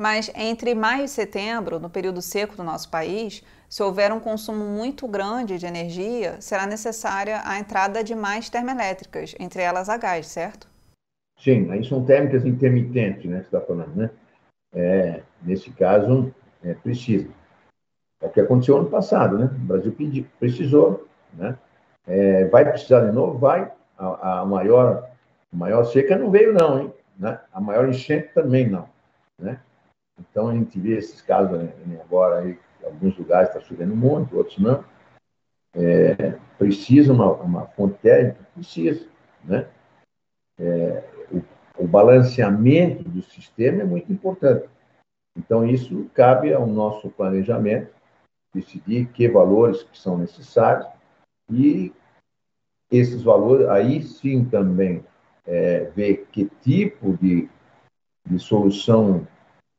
Mas 0.00 0.32
entre 0.34 0.74
maio 0.74 1.04
e 1.04 1.08
setembro, 1.08 1.78
no 1.78 1.90
período 1.90 2.22
seco 2.22 2.56
do 2.56 2.64
nosso 2.64 2.90
país, 2.90 3.44
se 3.68 3.82
houver 3.82 4.10
um 4.10 4.18
consumo 4.18 4.64
muito 4.64 5.06
grande 5.06 5.58
de 5.58 5.66
energia, 5.66 6.40
será 6.40 6.66
necessária 6.66 7.42
a 7.44 7.58
entrada 7.58 8.02
de 8.02 8.14
mais 8.14 8.48
termoelétricas, 8.48 9.34
entre 9.38 9.60
elas 9.60 9.90
a 9.90 9.98
gás, 9.98 10.26
certo? 10.26 10.66
Sim, 11.38 11.70
aí 11.70 11.84
são 11.84 12.02
térmicas 12.02 12.46
intermitentes, 12.46 13.30
né, 13.30 13.40
você 13.40 13.44
está 13.44 13.60
falando, 13.60 13.94
né? 13.94 14.10
É, 14.72 15.20
nesse 15.42 15.70
caso, 15.72 16.34
é, 16.64 16.72
precisa. 16.72 17.28
É 18.22 18.26
o 18.26 18.30
que 18.30 18.40
aconteceu 18.40 18.78
ano 18.78 18.88
passado, 18.88 19.36
né? 19.36 19.50
O 19.52 19.66
Brasil 19.66 19.92
pedi, 19.92 20.22
precisou, 20.38 21.06
né? 21.34 21.58
É, 22.06 22.46
vai 22.46 22.64
precisar 22.64 23.04
de 23.04 23.12
novo? 23.12 23.38
Vai. 23.38 23.70
A, 23.98 24.40
a 24.40 24.46
maior 24.46 25.10
maior 25.52 25.84
seca 25.84 26.16
não 26.16 26.30
veio, 26.30 26.54
não, 26.54 26.80
hein? 26.80 26.94
Né? 27.18 27.38
A 27.52 27.60
maior 27.60 27.86
enchente 27.86 28.32
também 28.32 28.66
não. 28.66 28.88
Né? 29.38 29.60
Então 30.20 30.48
a 30.48 30.54
gente 30.54 30.78
vê 30.78 30.98
esses 30.98 31.20
casos 31.22 31.58
né, 31.58 32.00
agora 32.02 32.40
aí, 32.40 32.58
alguns 32.84 33.16
lugares 33.16 33.48
está 33.48 33.60
chovendo 33.60 33.96
muito, 33.96 34.36
outros 34.36 34.58
não. 34.58 34.84
É, 35.74 36.32
precisa 36.58 37.12
uma, 37.12 37.32
uma 37.32 37.66
fonte 37.68 37.98
térmica? 37.98 38.46
Precisa. 38.54 39.06
Né? 39.44 39.66
É, 40.58 41.04
o, 41.32 41.42
o 41.84 41.88
balanceamento 41.88 43.04
do 43.04 43.22
sistema 43.22 43.82
é 43.82 43.84
muito 43.84 44.12
importante. 44.12 44.68
Então, 45.36 45.66
isso 45.66 46.10
cabe 46.12 46.52
ao 46.52 46.66
nosso 46.66 47.08
planejamento, 47.10 47.94
decidir 48.52 49.06
que 49.06 49.28
valores 49.28 49.84
que 49.84 49.96
são 49.96 50.18
necessários 50.18 50.86
e 51.50 51.92
esses 52.90 53.22
valores, 53.22 53.68
aí 53.68 54.02
sim 54.02 54.44
também 54.44 55.04
é, 55.46 55.84
ver 55.96 56.26
que 56.32 56.46
tipo 56.60 57.16
de, 57.16 57.48
de 58.26 58.38
solução 58.38 59.26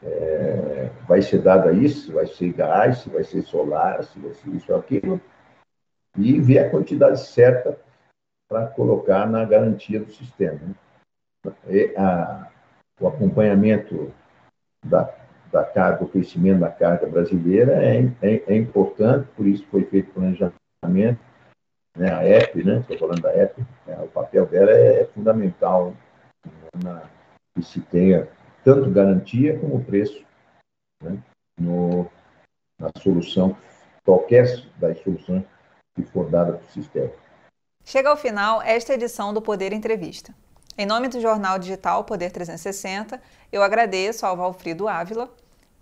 é, 0.04 0.89
vai 1.08 1.22
ser 1.22 1.41
dada 1.41 1.72
isso, 1.72 2.14
vai 2.14 2.26
ser 2.26 2.54
gás, 2.54 2.99
se 2.99 3.10
vai 3.10 3.24
ser 3.24 3.41
solar, 3.43 4.04
se 4.04 4.20
vai 4.20 4.34
ser 4.34 4.49
isso 4.49 4.74
aquilo, 4.74 5.22
e 6.18 6.39
ver 6.39 6.60
a 6.60 6.70
quantidade 6.70 7.20
certa 7.20 7.80
para 8.49 8.68
colocar 8.68 9.26
na 9.28 9.45
garantia 9.45 9.99
do 9.99 10.12
sistema. 10.12 10.60
Né? 11.45 11.93
A, 11.97 12.47
o 12.99 13.08
acompanhamento 13.08 14.12
da, 14.86 15.14
da 15.52 15.64
carga, 15.64 16.04
o 16.04 16.10
crescimento 16.10 16.60
da 16.60 16.70
carga 16.70 17.08
brasileira 17.08 17.74
é, 17.84 17.99
é, 18.22 18.43
é 18.47 18.56
importante, 18.56 19.28
por 19.36 19.45
isso 19.45 19.66
foi 19.68 19.84
feito 19.86 20.14
planejamento, 20.14 21.20
né, 21.95 22.14
a 22.14 22.26
EP, 22.26 22.56
né, 22.64 22.80
estou 22.80 22.97
falando 22.97 23.22
da 23.22 23.36
EP, 23.36 23.58
né, 23.86 23.97
o 24.02 24.08
papel 24.08 24.45
dela 24.45 24.72
é, 24.72 25.02
é 25.02 25.06
fundamental 25.06 25.93
na, 26.84 27.04
que 27.54 27.64
se 27.64 27.82
tenha 27.82 28.28
tanto 28.64 28.89
garantia 28.89 29.59
como 29.59 29.84
preço 29.84 30.24
né, 31.01 31.18
no, 31.59 32.09
na 32.80 32.89
solução, 33.01 33.55
qualquer 34.03 34.45
das 34.78 34.99
soluções 35.01 35.43
que 35.95 36.03
for 36.03 36.30
dada 36.30 36.53
para 36.53 36.66
o 36.66 36.72
sistema. 36.72 37.12
Chega 37.84 38.09
ao 38.09 38.18
final 38.18 38.62
esta 38.62 38.93
edição 38.93 39.34
do 39.34 39.41
Poder 39.41 39.74
Entrevista. 39.74 40.34
Em 40.78 40.86
nome 40.86 41.09
do 41.09 41.20
jornal 41.20 41.59
digital 41.59 42.03
Poder 42.03 42.32
360, 42.32 43.22
eu 43.51 43.62
agradeço 43.62 44.26
ao 44.26 44.38
Valfrido 44.38 44.88
Ávila 44.88 45.30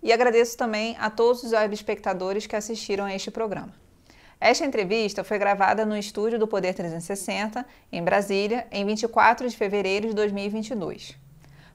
e 0.02 0.12
agradeço 0.12 0.56
também 0.56 0.96
a 0.98 1.08
todos 1.10 1.42
os 1.42 1.52
espectadores 1.52 2.46
que 2.46 2.56
assistiram 2.56 3.04
a 3.04 3.14
este 3.14 3.30
programa. 3.30 3.72
Esta 4.40 4.64
entrevista 4.64 5.22
foi 5.22 5.38
gravada 5.38 5.84
no 5.84 5.96
estúdio 5.96 6.38
do 6.38 6.48
Poder 6.48 6.74
360, 6.74 7.64
em 7.92 8.02
Brasília, 8.02 8.66
em 8.72 8.86
24 8.86 9.48
de 9.48 9.56
fevereiro 9.56 10.08
de 10.08 10.14
2022. 10.14 11.14